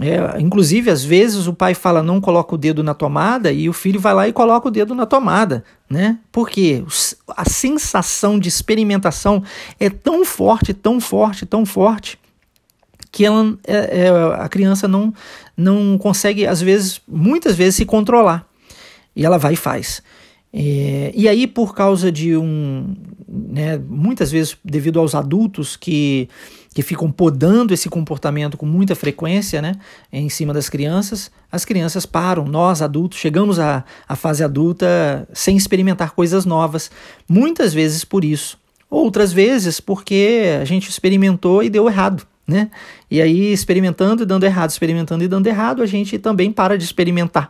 É, 0.00 0.40
inclusive, 0.40 0.90
às 0.90 1.04
vezes 1.04 1.46
o 1.46 1.54
pai 1.54 1.72
fala 1.72 2.02
não 2.02 2.20
coloca 2.20 2.56
o 2.56 2.58
dedo 2.58 2.82
na 2.82 2.94
tomada 2.94 3.52
e 3.52 3.68
o 3.68 3.72
filho 3.72 4.00
vai 4.00 4.12
lá 4.12 4.26
e 4.26 4.32
coloca 4.32 4.66
o 4.66 4.70
dedo 4.70 4.92
na 4.92 5.06
tomada, 5.06 5.62
né? 5.88 6.18
Porque 6.32 6.82
a 7.28 7.48
sensação 7.48 8.40
de 8.40 8.48
experimentação 8.48 9.40
é 9.78 9.88
tão 9.88 10.24
forte, 10.24 10.74
tão 10.74 11.00
forte, 11.00 11.46
tão 11.46 11.64
forte 11.64 12.18
que 13.12 13.24
ela, 13.24 13.56
é, 13.66 14.06
é, 14.06 14.08
a 14.38 14.48
criança 14.48 14.86
não, 14.86 15.12
não 15.56 15.98
consegue, 15.98 16.46
às 16.46 16.60
vezes, 16.60 17.00
muitas 17.06 17.56
vezes, 17.56 17.76
se 17.76 17.84
controlar. 17.84 18.46
E 19.14 19.24
ela 19.24 19.38
vai 19.38 19.54
e 19.54 19.56
faz. 19.56 20.02
É, 20.52 21.12
e 21.14 21.28
aí, 21.28 21.46
por 21.46 21.74
causa 21.74 22.10
de 22.10 22.36
um. 22.36 22.94
Né, 23.28 23.78
muitas 23.78 24.30
vezes, 24.30 24.56
devido 24.64 24.98
aos 24.98 25.14
adultos 25.14 25.76
que, 25.76 26.28
que 26.74 26.82
ficam 26.82 27.10
podando 27.10 27.72
esse 27.72 27.88
comportamento 27.88 28.56
com 28.56 28.66
muita 28.66 28.96
frequência 28.96 29.62
né, 29.62 29.76
em 30.12 30.28
cima 30.28 30.52
das 30.52 30.68
crianças, 30.68 31.30
as 31.50 31.64
crianças 31.64 32.04
param. 32.04 32.44
Nós, 32.44 32.82
adultos, 32.82 33.18
chegamos 33.18 33.60
à, 33.60 33.84
à 34.08 34.16
fase 34.16 34.42
adulta 34.42 35.28
sem 35.32 35.56
experimentar 35.56 36.12
coisas 36.12 36.44
novas, 36.44 36.90
muitas 37.28 37.72
vezes 37.72 38.04
por 38.04 38.24
isso. 38.24 38.58
Outras 38.88 39.32
vezes 39.32 39.78
porque 39.78 40.58
a 40.60 40.64
gente 40.64 40.88
experimentou 40.90 41.62
e 41.62 41.70
deu 41.70 41.88
errado. 41.88 42.26
Né? 42.50 42.68
E 43.08 43.22
aí, 43.22 43.52
experimentando 43.52 44.24
e 44.24 44.26
dando 44.26 44.42
errado, 44.42 44.70
experimentando 44.70 45.22
e 45.22 45.28
dando 45.28 45.46
errado, 45.46 45.84
a 45.84 45.86
gente 45.86 46.18
também 46.18 46.50
para 46.50 46.76
de 46.76 46.82
experimentar. 46.82 47.48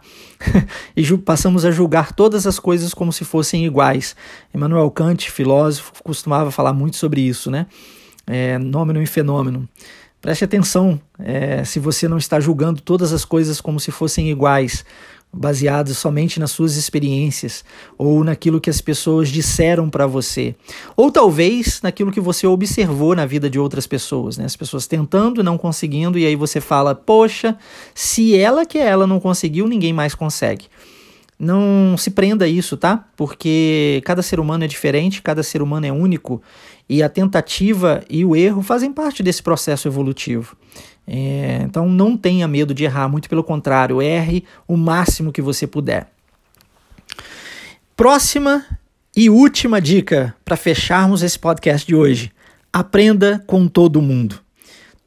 e 0.95 1.17
passamos 1.17 1.65
a 1.65 1.71
julgar 1.71 2.13
todas 2.13 2.47
as 2.47 2.59
coisas 2.59 2.93
como 2.93 3.11
se 3.11 3.25
fossem 3.25 3.65
iguais. 3.65 4.15
Emmanuel 4.55 4.91
Kant, 4.91 5.31
filósofo, 5.31 5.91
costumava 6.05 6.51
falar 6.51 6.75
muito 6.75 6.99
sobre 6.99 7.23
isso, 7.23 7.51
né? 7.51 7.67
É, 8.27 8.59
nômeno 8.59 9.01
e 9.01 9.07
fenômeno. 9.07 9.67
Preste 10.21 10.45
atenção 10.45 11.01
é, 11.19 11.65
se 11.65 11.79
você 11.79 12.07
não 12.07 12.19
está 12.19 12.39
julgando 12.39 12.83
todas 12.83 13.11
as 13.11 13.25
coisas 13.25 13.59
como 13.59 13.81
se 13.81 13.91
fossem 13.91 14.31
iguais, 14.31 14.85
baseados 15.33 15.97
somente 15.97 16.41
nas 16.41 16.51
suas 16.51 16.77
experiências 16.77 17.65
ou 17.97 18.25
naquilo 18.25 18.61
que 18.61 18.69
as 18.69 18.81
pessoas 18.81 19.29
disseram 19.29 19.89
para 19.89 20.07
você, 20.07 20.55
ou 20.97 21.11
talvez 21.11 21.81
naquilo 21.83 22.11
que 22.11 22.21
você 22.21 22.47
observou 22.47 23.15
na 23.15 23.27
vida 23.27 23.49
de 23.49 23.59
outras 23.59 23.87
pessoas, 23.87 24.37
né? 24.37 24.45
As 24.45 24.57
pessoas 24.57 24.87
tentando, 24.87 25.43
não 25.43 25.57
conseguindo 25.57 26.19
e 26.19 26.27
aí 26.27 26.35
você 26.35 26.61
fala: 26.61 26.95
"Poxa, 26.95 27.57
se 27.95 28.37
ela 28.37 28.67
que 28.67 28.79
ela 28.79 29.07
não 29.07 29.21
conseguiu, 29.21 29.69
ninguém 29.69 29.93
mais 29.93 30.15
consegue". 30.15 30.67
Não 31.39 31.97
se 31.97 32.11
prenda 32.11 32.45
a 32.45 32.49
isso, 32.49 32.77
tá? 32.77 33.09
Porque 33.17 34.03
cada 34.05 34.21
ser 34.21 34.39
humano 34.39 34.65
é 34.65 34.67
diferente, 34.67 35.23
cada 35.23 35.43
ser 35.43 35.63
humano 35.63 35.87
é 35.87 35.93
único 35.93 36.43
e 36.87 37.03
a 37.03 37.09
tentativa 37.09 38.03
e 38.11 38.27
o 38.27 38.37
erro 38.37 38.61
fazem 38.63 38.93
parte 38.93 39.23
desse 39.23 39.43
processo 39.43 39.89
evolutivo. 39.89 40.55
É, 41.07 41.61
então 41.65 41.89
não 41.89 42.17
tenha 42.17 42.47
medo 42.47 42.73
de 42.73 42.85
errar, 42.85 43.09
muito 43.09 43.29
pelo 43.29 43.43
contrário, 43.43 44.01
erre 44.01 44.45
o 44.67 44.77
máximo 44.77 45.33
que 45.33 45.43
você 45.43 45.67
puder. 45.67 46.09
Próxima 47.97 48.65
e 49.17 49.29
última 49.29 49.81
dica 49.81 50.35
para 50.45 50.57
fecharmos 50.57 51.23
esse 51.23 51.39
podcast 51.39 51.87
de 51.87 51.95
hoje: 51.95 52.33
aprenda 52.73 53.43
com 53.47 53.67
todo 53.67 54.01
mundo. 54.01 54.41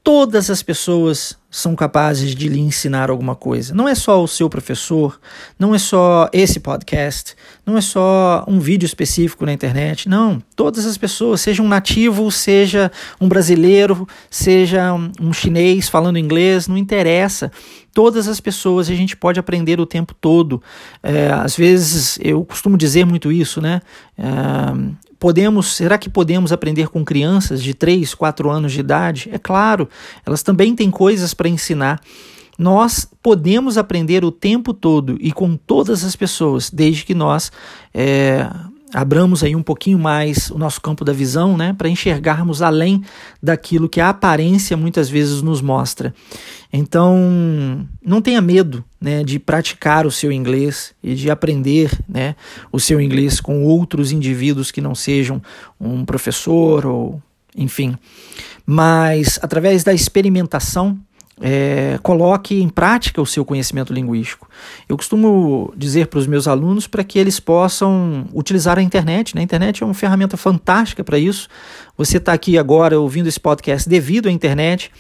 Todas 0.03 0.49
as 0.49 0.61
pessoas 0.61 1.37
são 1.49 1.75
capazes 1.75 2.35
de 2.35 2.49
lhe 2.49 2.59
ensinar 2.59 3.09
alguma 3.09 3.35
coisa. 3.35 3.73
Não 3.73 3.87
é 3.87 3.95
só 3.95 4.21
o 4.21 4.27
seu 4.27 4.49
professor, 4.49 5.19
não 5.57 5.73
é 5.73 5.77
só 5.77 6.27
esse 6.33 6.59
podcast, 6.59 7.35
não 7.65 7.77
é 7.77 7.81
só 7.81 8.43
um 8.47 8.59
vídeo 8.59 8.85
específico 8.85 9.45
na 9.45 9.53
internet. 9.53 10.09
Não, 10.09 10.41
todas 10.55 10.85
as 10.85 10.97
pessoas, 10.97 11.41
seja 11.41 11.61
um 11.61 11.67
nativo, 11.67 12.29
seja 12.31 12.91
um 13.21 13.29
brasileiro, 13.29 14.07
seja 14.29 14.93
um 14.93 15.31
chinês 15.31 15.87
falando 15.87 16.17
inglês, 16.17 16.67
não 16.67 16.75
interessa. 16.75 17.51
Todas 17.93 18.27
as 18.27 18.39
pessoas 18.39 18.89
a 18.89 18.95
gente 18.95 19.15
pode 19.15 19.39
aprender 19.39 19.79
o 19.79 19.85
tempo 19.85 20.13
todo. 20.19 20.61
É, 21.01 21.31
às 21.31 21.55
vezes 21.55 22.17
eu 22.21 22.43
costumo 22.43 22.77
dizer 22.77 23.05
muito 23.05 23.31
isso, 23.31 23.61
né? 23.61 23.79
É, 24.17 24.23
Podemos, 25.23 25.77
será 25.77 25.97
que 25.97 26.09
podemos 26.09 26.51
aprender 26.51 26.89
com 26.89 27.01
crianças 27.01 27.63
de 27.63 27.73
3, 27.73 28.13
4 28.13 28.49
anos 28.49 28.73
de 28.73 28.81
idade? 28.81 29.29
É 29.31 29.39
claro, 29.39 29.87
elas 30.25 30.43
também 30.43 30.75
têm 30.75 30.91
coisas 30.91 31.33
para 31.33 31.47
ensinar. 31.47 32.01
Nós 32.59 33.07
podemos 33.21 33.77
aprender 33.77 34.25
o 34.25 34.31
tempo 34.33 34.73
todo 34.73 35.15
e 35.21 35.31
com 35.31 35.55
todas 35.55 36.03
as 36.03 36.13
pessoas, 36.13 36.69
desde 36.69 37.05
que 37.05 37.13
nós 37.13 37.53
é, 37.93 38.49
abramos 38.93 39.43
aí 39.43 39.55
um 39.55 39.63
pouquinho 39.63 39.97
mais 39.97 40.51
o 40.51 40.57
nosso 40.57 40.79
campo 40.79 41.03
da 41.03 41.11
visão, 41.11 41.57
né, 41.57 41.73
para 41.77 41.89
enxergarmos 41.89 42.61
além 42.61 43.03
daquilo 43.41 43.89
que 43.89 43.99
a 43.99 44.09
aparência 44.09 44.77
muitas 44.77 45.09
vezes 45.09 45.41
nos 45.41 45.61
mostra. 45.61 46.13
Então, 46.71 47.87
não 48.05 48.21
tenha 48.21 48.41
medo, 48.41 48.83
né, 49.01 49.23
de 49.23 49.39
praticar 49.39 50.05
o 50.05 50.11
seu 50.11 50.31
inglês 50.31 50.93
e 51.03 51.15
de 51.15 51.29
aprender, 51.29 51.91
né, 52.07 52.35
o 52.71 52.79
seu 52.79 53.01
inglês 53.01 53.39
com 53.39 53.63
outros 53.63 54.11
indivíduos 54.11 54.71
que 54.71 54.81
não 54.81 54.93
sejam 54.93 55.41
um 55.79 56.05
professor 56.05 56.85
ou 56.85 57.21
enfim. 57.55 57.95
Mas 58.65 59.39
através 59.41 59.83
da 59.83 59.93
experimentação, 59.93 60.97
é, 61.41 61.99
coloque 62.03 62.61
em 62.61 62.69
prática 62.69 63.21
o 63.21 63.25
seu 63.25 63.43
conhecimento 63.43 63.91
linguístico. 63.91 64.47
Eu 64.87 64.95
costumo 64.95 65.73
dizer 65.75 66.07
para 66.07 66.19
os 66.19 66.27
meus 66.27 66.47
alunos 66.47 66.87
para 66.87 67.03
que 67.03 67.17
eles 67.17 67.39
possam 67.39 68.25
utilizar 68.33 68.77
a 68.77 68.81
internet. 68.81 69.35
Né? 69.35 69.41
A 69.41 69.43
internet 69.43 69.81
é 69.81 69.85
uma 69.85 69.93
ferramenta 69.93 70.37
fantástica 70.37 71.03
para 71.03 71.17
isso. 71.17 71.47
Você 71.97 72.17
está 72.17 72.33
aqui 72.33 72.57
agora 72.57 72.99
ouvindo 72.99 73.27
esse 73.27 73.39
podcast 73.39 73.87
devido 73.89 74.27
à 74.27 74.31
internet, 74.31 74.91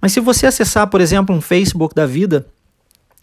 mas 0.00 0.12
se 0.12 0.20
você 0.20 0.46
acessar, 0.46 0.86
por 0.88 1.00
exemplo, 1.00 1.34
um 1.34 1.40
Facebook 1.40 1.94
da 1.94 2.06
vida 2.06 2.46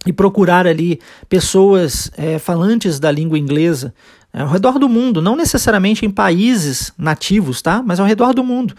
e 0.06 0.14
procurar 0.14 0.68
ali 0.68 1.00
pessoas 1.28 2.12
é, 2.18 2.38
falantes 2.40 3.00
da 3.00 3.12
língua 3.12 3.38
inglesa, 3.38 3.94
é, 4.34 4.42
ao 4.42 4.48
redor 4.48 4.78
do 4.78 4.90
mundo, 4.90 5.22
não 5.22 5.36
necessariamente 5.36 6.06
em 6.06 6.10
países 6.10 6.92
nativos, 6.98 7.62
tá? 7.62 7.82
Mas 7.86 8.00
ao 8.00 8.06
redor 8.06 8.34
do 8.34 8.44
mundo. 8.44 8.76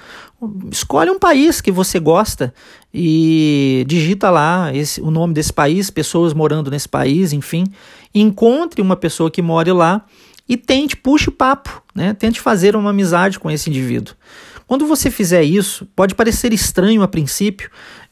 Escolhe 0.71 1.11
um 1.11 1.19
país 1.19 1.61
que 1.61 1.73
você 1.73 1.99
gosta 1.99 2.55
e 2.93 3.85
digita 3.89 4.31
lá 4.31 4.73
esse, 4.75 5.01
o 5.01 5.11
nome 5.11 5.35
desse 5.35 5.53
país, 5.53 5.91
pessoas 5.91 6.33
morando 6.35 6.71
nesse 6.71 6.89
país, 6.89 7.33
enfim. 7.33 7.65
Encontre 8.15 8.81
uma 8.81 8.95
pessoa 8.97 9.31
que 9.31 9.43
more 9.43 9.73
lá 9.73 10.05
e 10.49 10.57
tente, 10.57 10.97
puxe 10.97 11.31
papo, 11.31 11.83
né? 11.95 12.15
Tente 12.15 12.41
fazer 12.41 12.77
uma 12.77 12.91
amizade 12.91 13.39
com 13.39 13.51
esse 13.51 13.69
indivíduo. 13.69 14.15
Quando 14.67 14.87
você 14.87 15.11
fizer 15.11 15.43
isso, 15.43 15.89
pode 15.97 16.15
parecer 16.15 16.53
estranho 16.53 17.03
a 17.03 17.09
princípio 17.09 17.71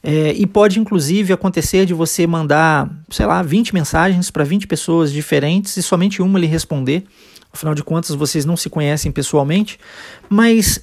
é, 0.09 0.31
e 0.31 0.47
pode 0.47 0.79
inclusive 0.79 1.33
acontecer 1.33 1.85
de 1.85 1.93
você 1.93 2.25
mandar, 2.25 2.89
sei 3.09 3.25
lá, 3.25 3.43
20 3.43 3.73
mensagens 3.73 4.31
para 4.31 4.45
20 4.45 4.65
pessoas 4.65 5.11
diferentes 5.11 5.75
e 5.75 5.83
somente 5.83 6.21
uma 6.21 6.39
lhe 6.39 6.47
responder. 6.47 7.03
Afinal 7.51 7.75
de 7.75 7.83
contas, 7.83 8.15
vocês 8.15 8.45
não 8.45 8.55
se 8.55 8.69
conhecem 8.69 9.11
pessoalmente, 9.11 9.77
mas 10.29 10.81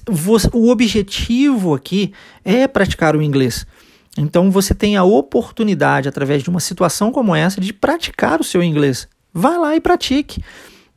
o 0.53 0.69
objetivo 0.69 1.73
aqui 1.73 2.13
é 2.43 2.67
praticar 2.67 3.15
o 3.15 3.21
inglês. 3.21 3.65
Então 4.15 4.51
você 4.51 4.75
tem 4.75 4.95
a 4.95 5.03
oportunidade, 5.03 6.07
através 6.07 6.43
de 6.43 6.49
uma 6.51 6.59
situação 6.59 7.11
como 7.11 7.35
essa, 7.35 7.59
de 7.59 7.73
praticar 7.73 8.39
o 8.39 8.43
seu 8.43 8.61
inglês. 8.61 9.07
Vá 9.33 9.57
lá 9.57 9.75
e 9.75 9.81
pratique. 9.81 10.39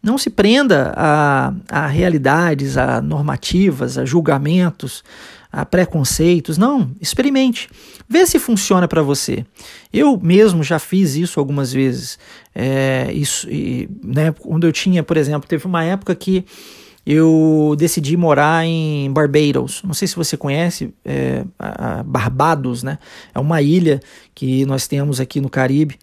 Não 0.02 0.18
se 0.18 0.28
prenda 0.28 0.92
a, 0.94 1.54
a 1.70 1.86
realidades, 1.86 2.76
a 2.76 3.00
normativas, 3.00 3.96
a 3.96 4.04
julgamentos, 4.04 5.02
a 5.50 5.64
preconceitos. 5.64 6.58
Não, 6.58 6.90
experimente. 7.00 7.68
Vê 8.08 8.26
se 8.26 8.38
funciona 8.38 8.86
para 8.86 9.02
você. 9.02 9.44
Eu 9.92 10.18
mesmo 10.20 10.62
já 10.62 10.78
fiz 10.78 11.14
isso 11.14 11.40
algumas 11.40 11.72
vezes. 11.72 12.18
É, 12.54 13.10
isso, 13.12 13.48
e, 13.50 13.88
né, 14.02 14.32
quando 14.32 14.66
eu 14.66 14.72
tinha, 14.72 15.02
por 15.02 15.16
exemplo, 15.16 15.48
teve 15.48 15.66
uma 15.66 15.84
época 15.84 16.14
que 16.14 16.44
eu 17.06 17.74
decidi 17.78 18.16
morar 18.16 18.66
em 18.66 19.10
Barbados. 19.10 19.82
Não 19.82 19.94
sei 19.94 20.06
se 20.06 20.14
você 20.14 20.36
conhece, 20.36 20.92
é, 21.04 21.42
Barbados, 22.04 22.82
né? 22.82 22.98
É 23.34 23.38
uma 23.38 23.62
ilha 23.62 24.00
que 24.34 24.66
nós 24.66 24.86
temos 24.86 25.18
aqui 25.18 25.40
no 25.40 25.48
Caribe 25.48 25.98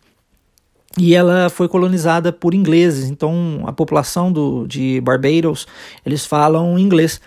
e 0.97 1.13
ela 1.13 1.49
foi 1.49 1.67
colonizada 1.67 2.31
por 2.31 2.53
ingleses. 2.53 3.09
Então, 3.09 3.63
a 3.67 3.73
população 3.73 4.31
do, 4.31 4.65
de 4.65 4.99
Barbados, 5.01 5.67
eles 6.05 6.25
falam 6.25 6.79
inglês. 6.79 7.21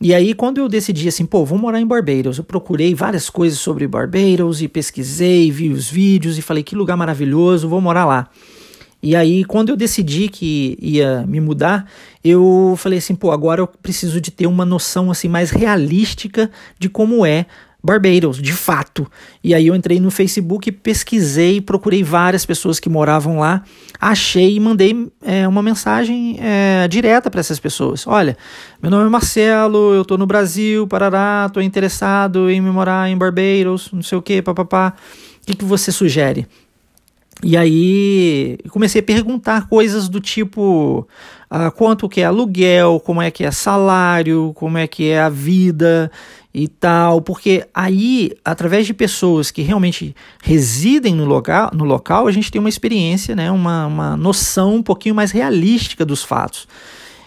E 0.00 0.14
aí, 0.14 0.34
quando 0.34 0.58
eu 0.58 0.68
decidi 0.68 1.08
assim, 1.08 1.24
pô, 1.24 1.44
vou 1.44 1.58
morar 1.58 1.80
em 1.80 1.86
Barbados, 1.86 2.36
eu 2.36 2.44
procurei 2.44 2.94
várias 2.94 3.30
coisas 3.30 3.58
sobre 3.58 3.88
Barbados 3.88 4.60
e 4.60 4.68
pesquisei, 4.68 5.50
vi 5.50 5.70
os 5.70 5.88
vídeos 5.88 6.36
e 6.36 6.42
falei 6.42 6.62
que 6.62 6.76
lugar 6.76 6.96
maravilhoso, 6.96 7.68
vou 7.68 7.80
morar 7.80 8.04
lá. 8.04 8.28
E 9.02 9.14
aí, 9.14 9.44
quando 9.44 9.70
eu 9.70 9.76
decidi 9.76 10.28
que 10.28 10.76
ia 10.80 11.24
me 11.26 11.40
mudar, 11.40 11.88
eu 12.24 12.74
falei 12.76 12.98
assim, 12.98 13.14
pô, 13.14 13.30
agora 13.30 13.60
eu 13.60 13.66
preciso 13.66 14.20
de 14.20 14.30
ter 14.30 14.46
uma 14.46 14.66
noção 14.66 15.10
assim 15.10 15.28
mais 15.28 15.50
realística 15.50 16.50
de 16.78 16.88
como 16.88 17.24
é 17.24 17.46
Barbados, 17.86 18.42
de 18.42 18.52
fato. 18.52 19.08
E 19.42 19.54
aí 19.54 19.68
eu 19.68 19.76
entrei 19.76 20.00
no 20.00 20.10
Facebook, 20.10 20.72
pesquisei, 20.72 21.60
procurei 21.60 22.02
várias 22.02 22.44
pessoas 22.44 22.80
que 22.80 22.88
moravam 22.88 23.38
lá, 23.38 23.62
achei 24.00 24.56
e 24.56 24.60
mandei 24.60 25.08
é, 25.22 25.46
uma 25.46 25.62
mensagem 25.62 26.36
é, 26.40 26.88
direta 26.88 27.30
para 27.30 27.38
essas 27.38 27.60
pessoas. 27.60 28.04
Olha, 28.08 28.36
meu 28.82 28.90
nome 28.90 29.06
é 29.06 29.08
Marcelo, 29.08 29.94
eu 29.94 30.02
estou 30.02 30.18
no 30.18 30.26
Brasil, 30.26 30.88
Parará, 30.88 31.44
estou 31.46 31.62
interessado 31.62 32.50
em 32.50 32.60
me 32.60 32.72
morar 32.72 33.08
em 33.08 33.16
Barbados, 33.16 33.90
não 33.92 34.02
sei 34.02 34.18
o 34.18 34.22
que, 34.22 34.42
papapá. 34.42 34.92
O 35.42 35.46
que, 35.46 35.54
que 35.54 35.64
você 35.64 35.92
sugere? 35.92 36.48
E 37.42 37.56
aí 37.56 38.58
comecei 38.70 39.00
a 39.00 39.04
perguntar 39.04 39.68
coisas 39.68 40.08
do 40.08 40.20
tipo 40.20 41.06
ah, 41.50 41.70
quanto 41.70 42.08
que 42.08 42.22
é 42.22 42.24
aluguel, 42.24 43.00
como 43.04 43.20
é 43.20 43.30
que 43.30 43.44
é 43.44 43.50
salário, 43.50 44.52
como 44.54 44.78
é 44.78 44.86
que 44.86 45.10
é 45.10 45.20
a 45.20 45.28
vida 45.28 46.10
e 46.58 46.68
tal, 46.68 47.20
porque 47.20 47.66
aí, 47.74 48.32
através 48.42 48.86
de 48.86 48.94
pessoas 48.94 49.50
que 49.50 49.60
realmente 49.60 50.16
residem 50.42 51.14
no 51.14 51.26
local, 51.26 51.70
no 51.74 51.84
local 51.84 52.26
a 52.26 52.32
gente 52.32 52.50
tem 52.50 52.58
uma 52.58 52.70
experiência, 52.70 53.36
né, 53.36 53.50
uma, 53.50 53.86
uma 53.86 54.16
noção 54.16 54.76
um 54.76 54.82
pouquinho 54.82 55.14
mais 55.14 55.30
realística 55.30 56.02
dos 56.02 56.22
fatos. 56.24 56.66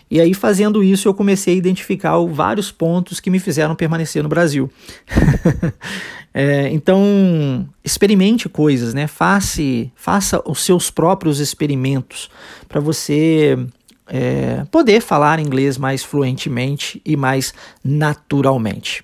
E 0.10 0.20
aí, 0.20 0.34
fazendo 0.34 0.84
isso, 0.84 1.08
eu 1.08 1.13
comecei 1.13 1.54
a 1.54 1.58
identificar 1.58 2.18
vários 2.26 2.72
pontos 2.72 3.20
que 3.20 3.30
me 3.30 3.38
fizeram 3.38 3.76
permanecer 3.76 4.24
no 4.24 4.30
Brasil. 4.30 4.68
é, 6.34 6.70
então, 6.70 7.70
experimente 7.86 8.50
coisas, 8.50 8.96
né? 8.96 9.06
Faça, 9.06 9.62
faça 9.94 10.42
os 10.44 10.65
seus 10.65 10.89
próprios 10.89 11.39
experimentos 11.39 12.32
para 12.68 12.82
você 12.82 13.56
é, 14.10 14.65
poder 14.72 15.02
falar 15.02 15.39
inglês 15.39 15.78
mais 15.78 16.04
fluentemente 16.04 17.02
e 17.06 17.15
mais 17.15 17.54
naturalmente. 17.84 19.04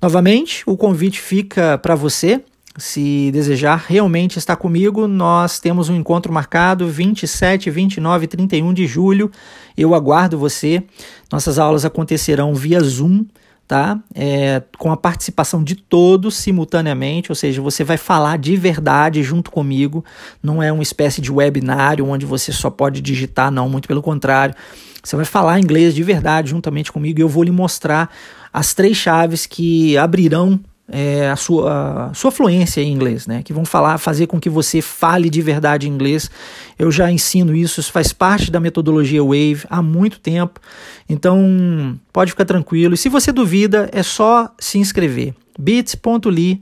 Novamente, 0.00 0.62
o 0.66 0.76
convite 0.76 1.20
fica 1.20 1.78
para 1.78 1.94
você. 1.94 2.42
Se 2.76 3.30
desejar 3.32 3.84
realmente 3.88 4.38
estar 4.38 4.56
comigo, 4.56 5.06
nós 5.06 5.58
temos 5.58 5.88
um 5.88 5.96
encontro 5.96 6.32
marcado 6.32 6.86
27, 6.86 7.68
29 7.68 8.24
e 8.24 8.28
31 8.28 8.72
de 8.72 8.86
julho. 8.86 9.30
Eu 9.76 9.94
aguardo 9.94 10.38
você. 10.38 10.82
Nossas 11.30 11.58
aulas 11.58 11.84
acontecerão 11.84 12.54
via 12.54 12.80
Zoom 12.80 13.24
tá? 13.70 14.00
É, 14.12 14.60
com 14.78 14.90
a 14.90 14.96
participação 14.96 15.62
de 15.62 15.76
todos 15.76 16.34
simultaneamente, 16.34 17.30
ou 17.30 17.36
seja, 17.36 17.62
você 17.62 17.84
vai 17.84 17.96
falar 17.96 18.36
de 18.36 18.56
verdade 18.56 19.22
junto 19.22 19.48
comigo, 19.48 20.04
não 20.42 20.60
é 20.60 20.72
uma 20.72 20.82
espécie 20.82 21.20
de 21.20 21.30
webinário 21.30 22.04
onde 22.04 22.26
você 22.26 22.50
só 22.50 22.68
pode 22.68 23.00
digitar, 23.00 23.48
não, 23.48 23.68
muito 23.68 23.86
pelo 23.86 24.02
contrário. 24.02 24.56
Você 25.04 25.14
vai 25.14 25.24
falar 25.24 25.60
inglês 25.60 25.94
de 25.94 26.02
verdade 26.02 26.50
juntamente 26.50 26.90
comigo 26.90 27.20
e 27.20 27.22
eu 27.22 27.28
vou 27.28 27.44
lhe 27.44 27.52
mostrar 27.52 28.10
as 28.52 28.74
três 28.74 28.96
chaves 28.96 29.46
que 29.46 29.96
abrirão 29.96 30.58
é, 30.90 31.30
a, 31.30 31.36
sua, 31.36 32.10
a 32.10 32.14
sua 32.14 32.30
fluência 32.30 32.80
em 32.80 32.92
inglês, 32.92 33.26
né? 33.26 33.42
Que 33.42 33.52
vão 33.52 33.64
falar, 33.64 33.98
fazer 33.98 34.26
com 34.26 34.40
que 34.40 34.50
você 34.50 34.82
fale 34.82 35.30
de 35.30 35.40
verdade 35.40 35.88
inglês. 35.88 36.30
Eu 36.78 36.90
já 36.90 37.10
ensino 37.10 37.54
isso, 37.54 37.80
isso 37.80 37.92
faz 37.92 38.12
parte 38.12 38.50
da 38.50 38.60
metodologia 38.60 39.22
Wave 39.22 39.62
há 39.68 39.80
muito 39.80 40.18
tempo. 40.20 40.60
Então, 41.08 41.98
pode 42.12 42.32
ficar 42.32 42.44
tranquilo. 42.44 42.94
E 42.94 42.98
se 42.98 43.08
você 43.08 43.32
duvida, 43.32 43.88
é 43.92 44.02
só 44.02 44.52
se 44.58 44.78
inscrever. 44.78 45.34
bit.ly 45.58 46.60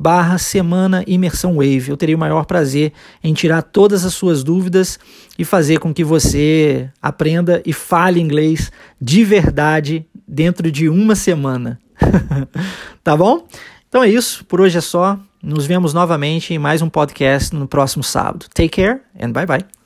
barra 0.00 0.38
Semana 0.38 1.04
Imersão 1.06 1.56
Wave. 1.56 1.90
Eu 1.90 1.96
terei 1.96 2.14
o 2.14 2.18
maior 2.18 2.46
prazer 2.46 2.94
em 3.22 3.34
tirar 3.34 3.60
todas 3.60 4.02
as 4.02 4.14
suas 4.14 4.42
dúvidas 4.42 4.98
e 5.38 5.44
fazer 5.44 5.78
com 5.78 5.92
que 5.92 6.02
você 6.02 6.88
aprenda 7.02 7.62
e 7.66 7.72
fale 7.74 8.18
inglês 8.18 8.72
de 8.98 9.22
verdade 9.22 10.06
dentro 10.26 10.72
de 10.72 10.88
uma 10.88 11.14
semana. 11.14 11.78
tá 13.02 13.16
bom? 13.16 13.46
Então 13.88 14.02
é 14.02 14.08
isso, 14.08 14.44
por 14.44 14.60
hoje 14.60 14.78
é 14.78 14.80
só. 14.80 15.18
Nos 15.42 15.66
vemos 15.66 15.94
novamente 15.94 16.52
em 16.52 16.58
mais 16.58 16.82
um 16.82 16.88
podcast 16.88 17.54
no 17.54 17.66
próximo 17.66 18.04
sábado. 18.04 18.46
Take 18.54 18.68
care 18.68 19.00
and 19.20 19.32
bye 19.32 19.46
bye. 19.46 19.79